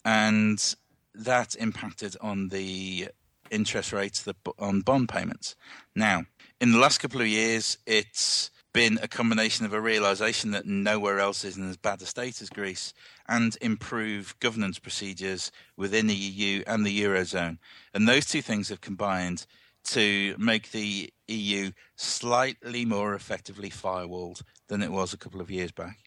And 0.03 0.75
that 1.15 1.55
impacted 1.55 2.17
on 2.19 2.49
the 2.49 3.09
interest 3.49 3.93
rates 3.93 4.27
on 4.57 4.81
bond 4.81 5.07
payments. 5.07 5.55
Now, 5.95 6.25
in 6.61 6.71
the 6.71 6.79
last 6.79 6.99
couple 6.99 7.21
of 7.21 7.27
years, 7.27 7.77
it's 7.85 8.51
been 8.73 8.99
a 9.01 9.07
combination 9.07 9.65
of 9.65 9.73
a 9.73 9.81
realization 9.81 10.51
that 10.51 10.65
nowhere 10.65 11.19
else 11.19 11.43
is 11.43 11.57
in 11.57 11.69
as 11.69 11.77
bad 11.77 12.01
a 12.01 12.05
state 12.05 12.41
as 12.41 12.49
Greece 12.49 12.93
and 13.27 13.57
improved 13.61 14.39
governance 14.39 14.77
procedures 14.77 15.51
within 15.77 16.07
the 16.07 16.15
EU 16.15 16.63
and 16.67 16.85
the 16.85 17.01
Eurozone. 17.01 17.57
And 17.93 18.07
those 18.07 18.25
two 18.25 18.41
things 18.41 18.69
have 18.69 18.81
combined 18.81 19.45
to 19.85 20.35
make 20.37 20.71
the 20.71 21.09
EU 21.27 21.71
slightly 21.95 22.85
more 22.85 23.15
effectively 23.15 23.69
firewalled 23.69 24.41
than 24.67 24.83
it 24.83 24.91
was 24.91 25.13
a 25.13 25.17
couple 25.17 25.41
of 25.41 25.49
years 25.49 25.71
back. 25.71 25.97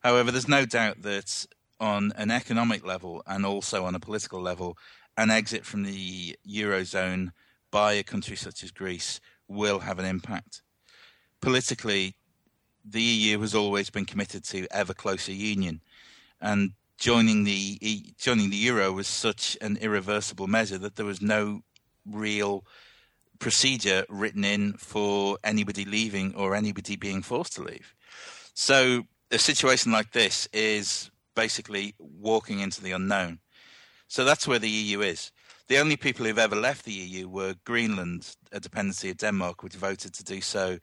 However, 0.00 0.30
there's 0.30 0.48
no 0.48 0.64
doubt 0.64 1.02
that 1.02 1.46
on 1.78 2.12
an 2.16 2.30
economic 2.30 2.84
level 2.84 3.22
and 3.26 3.44
also 3.44 3.84
on 3.84 3.94
a 3.94 4.00
political 4.00 4.40
level, 4.40 4.76
an 5.16 5.30
exit 5.30 5.64
from 5.64 5.84
the 5.84 6.36
Eurozone 6.48 7.30
by 7.70 7.92
a 7.92 8.02
country 8.02 8.36
such 8.36 8.64
as 8.64 8.70
Greece 8.70 9.20
will 9.48 9.80
have 9.80 9.98
an 9.98 10.04
impact 10.04 10.62
politically, 11.40 12.14
the 12.84 13.02
EU 13.02 13.40
has 13.40 13.54
always 13.54 13.90
been 13.90 14.04
committed 14.04 14.44
to 14.44 14.66
ever 14.70 14.94
closer 14.94 15.32
union, 15.32 15.80
and 16.40 16.72
joining 16.98 17.44
the 17.44 17.78
joining 18.18 18.50
the 18.50 18.56
euro 18.56 18.92
was 18.92 19.06
such 19.06 19.56
an 19.60 19.76
irreversible 19.80 20.46
measure 20.46 20.78
that 20.78 20.96
there 20.96 21.06
was 21.06 21.22
no 21.22 21.62
real 22.06 22.64
procedure 23.38 24.04
written 24.08 24.44
in 24.44 24.72
for 24.74 25.38
anybody 25.44 25.84
leaving 25.84 26.34
or 26.34 26.54
anybody 26.56 26.96
being 26.96 27.22
forced 27.22 27.54
to 27.54 27.62
leave. 27.62 27.94
So 28.54 29.04
a 29.30 29.38
situation 29.38 29.92
like 29.92 30.12
this 30.12 30.48
is 30.52 31.10
basically 31.36 31.94
walking 31.98 32.58
into 32.58 32.82
the 32.82 32.92
unknown. 32.92 33.38
So 34.08 34.24
that's 34.24 34.48
where 34.48 34.58
the 34.58 34.68
EU 34.68 35.02
is. 35.02 35.30
The 35.68 35.78
only 35.78 35.96
people 35.98 36.24
who've 36.24 36.38
ever 36.38 36.56
left 36.56 36.86
the 36.86 36.92
EU 36.92 37.28
were 37.28 37.54
Greenland, 37.64 38.34
a 38.50 38.58
dependency 38.58 39.10
of 39.10 39.18
Denmark, 39.18 39.62
which 39.62 39.74
voted 39.74 40.14
to 40.14 40.24
do 40.24 40.40
so 40.40 40.78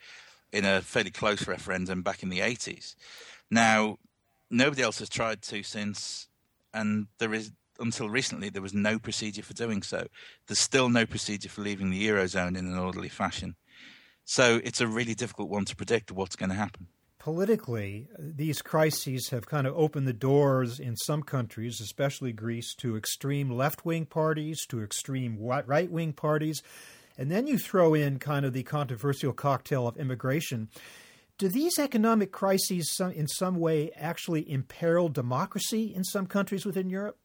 in 0.52 0.64
a 0.64 0.82
fairly 0.82 1.10
close 1.10 1.48
referendum 1.48 2.04
back 2.04 2.22
in 2.22 2.30
the 2.30 2.40
80s. 2.40 2.96
Now, 3.50 3.98
nobody 4.52 4.84
else 4.84 5.00
has 5.00 5.10
tried 5.10 5.42
to 5.44 5.64
since, 5.64 6.28
and 6.72 7.08
there 7.18 7.34
is 7.34 7.52
until 7.80 8.10
recently 8.10 8.50
there 8.50 8.62
was 8.62 8.74
no 8.74 9.00
procedure 9.00 9.44
for 9.44 9.54
doing 9.54 9.82
so. 9.82 10.08
There's 10.48 10.60
still 10.60 10.88
no 10.88 11.06
procedure 11.06 11.50
for 11.50 11.62
leaving 11.62 11.90
the 11.90 12.08
eurozone 12.08 12.56
in 12.56 12.68
an 12.68 12.78
orderly 12.78 13.10
fashion. 13.10 13.56
So 14.24 14.62
it's 14.64 14.82
a 14.82 14.88
really 14.88 15.14
difficult 15.14 15.50
one 15.50 15.66
to 15.66 15.76
predict 15.76 16.12
what's 16.12 16.36
going 16.36 16.52
to 16.52 16.56
happen. 16.56 16.88
Politically, 17.26 18.08
these 18.20 18.62
crises 18.62 19.30
have 19.32 19.48
kind 19.48 19.66
of 19.66 19.76
opened 19.76 20.08
the 20.08 20.14
doors 20.14 20.80
in 20.80 20.96
some 20.96 21.24
countries, 21.24 21.82
especially 21.82 22.32
Greece, 22.32 22.76
to 22.76 22.96
extreme 22.96 23.50
left 23.50 23.84
wing 23.84 24.06
parties, 24.06 24.64
to 24.68 24.84
extreme 24.84 25.40
right 25.40 25.90
wing 25.90 26.14
parties. 26.14 26.62
And 27.18 27.32
then 27.32 27.48
you 27.48 27.58
throw 27.58 27.96
in 27.96 28.20
kind 28.20 28.46
of 28.46 28.54
the 28.54 28.62
controversial 28.62 29.34
cocktail 29.34 29.88
of 29.88 29.98
immigration. 29.98 30.70
Do 31.40 31.48
these 31.48 31.80
economic 31.80 32.32
crises 32.32 32.96
in 33.16 33.26
some 33.26 33.56
way 33.56 33.90
actually 33.96 34.48
imperil 34.48 35.10
democracy 35.10 35.96
in 35.96 36.04
some 36.04 36.28
countries 36.28 36.64
within 36.64 36.92
Europe? 36.92 37.18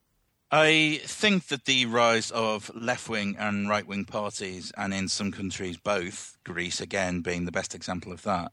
I 0.53 1.01
think 1.05 1.47
that 1.47 1.65
the 1.65 1.87
rise 1.87 2.33
of 2.33 2.73
left 2.75 3.09
wing 3.09 3.37
and 3.39 3.69
right 3.69 3.87
wing 3.87 4.05
parties, 4.05 4.73
and 4.77 4.93
in 4.93 5.07
some 5.07 5.31
countries 5.31 5.77
both, 5.77 6.37
Greece 6.45 6.81
again 6.81 7.21
being 7.21 7.45
the 7.45 7.53
best 7.53 7.73
example 7.73 8.11
of 8.11 8.23
that, 8.25 8.51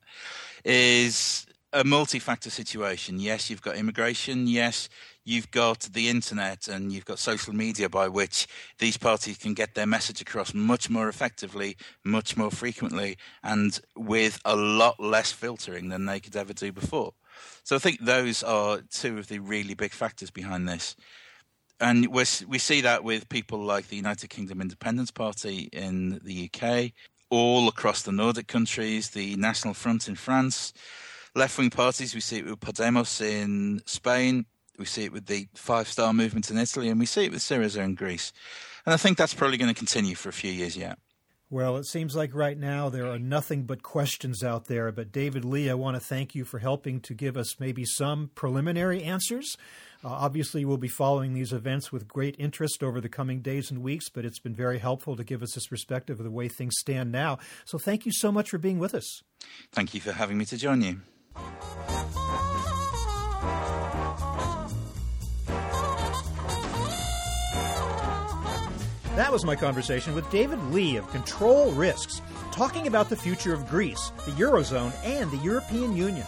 is 0.64 1.48
a 1.74 1.84
multi 1.84 2.20
factor 2.20 2.52
situation. 2.52 3.20
Yes, 3.20 3.50
you've 3.50 3.64
got 3.64 3.78
immigration. 3.78 4.48
Yes, 4.48 4.90
you've 5.26 5.50
got 5.50 5.80
the 5.92 6.08
internet 6.08 6.68
and 6.68 6.92
you've 6.92 7.06
got 7.06 7.18
social 7.18 7.54
media 7.54 7.90
by 7.90 8.08
which 8.08 8.48
these 8.78 8.98
parties 8.98 9.40
can 9.40 9.56
get 9.56 9.74
their 9.74 9.88
message 9.88 10.22
across 10.22 10.54
much 10.54 10.92
more 10.92 11.10
effectively, 11.10 11.78
much 12.04 12.38
more 12.38 12.52
frequently, 12.52 13.18
and 13.44 13.80
with 13.96 14.40
a 14.46 14.56
lot 14.56 15.00
less 15.00 15.32
filtering 15.32 15.90
than 15.90 16.06
they 16.06 16.20
could 16.20 16.36
ever 16.36 16.54
do 16.54 16.72
before. 16.72 17.14
So 17.64 17.76
I 17.76 17.80
think 17.80 18.02
those 18.02 18.44
are 18.44 18.82
two 18.82 19.18
of 19.18 19.30
the 19.30 19.40
really 19.40 19.74
big 19.74 19.94
factors 19.94 20.30
behind 20.30 20.70
this. 20.70 20.96
And 21.80 22.08
we 22.08 22.24
we 22.48 22.58
see 22.58 22.82
that 22.82 23.04
with 23.04 23.30
people 23.30 23.60
like 23.60 23.88
the 23.88 23.96
United 23.96 24.30
Kingdom 24.30 24.62
Independence 24.62 25.12
Party 25.12 25.70
in 25.72 26.20
the 26.24 26.50
UK, 26.50 26.92
all 27.30 27.68
across 27.68 28.02
the 28.02 28.12
Nordic 28.12 28.48
countries, 28.48 29.12
the 29.12 29.36
National 29.36 29.74
Front 29.74 30.08
in 30.08 30.16
France, 30.16 30.74
left 31.36 31.58
wing 31.58 31.70
parties. 31.70 32.16
We 32.16 32.22
see 32.22 32.38
it 32.38 32.46
with 32.46 32.60
Podemos 32.60 33.22
in 33.22 33.82
Spain, 33.86 34.46
we 34.78 34.86
see 34.86 35.06
it 35.06 35.12
with 35.12 35.28
the 35.28 35.48
Five 35.54 35.88
Star 35.88 36.13
Movement 36.13 36.50
in 36.50 36.58
Italy, 36.58 36.90
and 36.90 37.00
we 37.00 37.06
see 37.06 37.26
it 37.26 37.32
with 37.32 37.42
Syriza 37.42 37.84
in 37.84 37.96
Greece. 37.96 38.34
And 38.86 38.94
I 38.94 38.98
think 38.98 39.18
that's 39.18 39.34
probably 39.34 39.58
going 39.58 39.74
to 39.74 39.78
continue 39.78 40.16
for 40.16 40.30
a 40.30 40.34
few 40.34 40.52
years 40.52 40.78
yet. 40.78 40.98
Well, 41.50 41.78
it 41.78 41.86
seems 41.86 42.13
like 42.13 42.36
right 42.36 42.58
now 42.58 42.90
there 42.90 43.10
are 43.10 43.20
nothing 43.20 43.63
but 43.63 43.82
questions 43.82 44.44
out 44.44 44.66
there. 44.66 44.92
But 44.92 45.13
David 45.13 45.46
Lee, 45.46 45.70
I 45.70 45.76
want 45.76 45.96
to 45.96 46.02
thank 46.02 46.36
you 46.36 46.44
for 46.44 46.60
helping 46.60 47.00
to 47.02 47.13
give 47.13 47.38
us 47.38 47.60
maybe 47.60 47.86
some 47.86 48.32
preliminary 48.36 49.02
answers. 49.02 49.56
Uh, 50.04 50.10
obviously, 50.10 50.64
we'll 50.64 50.78
be 50.78 50.88
following 50.88 51.34
these 51.34 51.52
events 51.52 51.92
with 51.92 52.08
great 52.08 52.36
interest 52.38 52.84
over 52.84 53.02
the 53.02 53.10
coming 53.10 53.42
days 53.42 53.72
and 53.72 53.82
weeks, 53.82 54.10
but 54.10 54.26
it's 54.26 54.40
been 54.40 54.56
very 54.56 54.80
helpful 54.80 55.16
to 55.16 55.24
give 55.24 55.42
us 55.42 55.54
this 55.54 55.68
perspective 55.68 56.20
of 56.20 56.24
the 56.24 56.32
way 56.32 56.48
things 56.48 56.76
stand 56.78 57.12
now. 57.12 57.40
So 57.66 57.78
thank 57.78 58.06
you 58.06 58.12
so 58.12 58.32
much 58.32 58.50
for 58.50 58.58
being 58.58 58.80
with 58.80 58.94
us. 58.94 59.24
Thank 59.72 59.94
you 59.94 60.02
for 60.02 60.12
having 60.12 60.38
me 60.38 60.46
to 60.46 60.58
join 60.58 60.82
you. 60.82 61.02
That 69.16 69.32
was 69.32 69.44
my 69.44 69.56
conversation 69.56 70.14
with 70.14 70.30
David 70.30 70.64
Lee 70.66 70.96
of 70.96 71.10
Control 71.10 71.72
Risks, 71.72 72.22
talking 72.52 72.86
about 72.86 73.10
the 73.10 73.16
future 73.16 73.52
of 73.52 73.68
Greece, 73.68 74.12
the 74.26 74.32
Eurozone, 74.34 74.94
and 75.04 75.32
the 75.32 75.38
European 75.38 75.98
Union. 75.98 76.28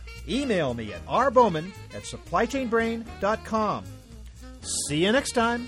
Email 0.29 0.73
me 0.73 0.93
at 0.93 1.05
rbowman 1.07 1.71
at 1.93 2.03
supplychainbrain.com. 2.03 3.83
See 4.87 5.03
you 5.03 5.11
next 5.11 5.31
time. 5.31 5.67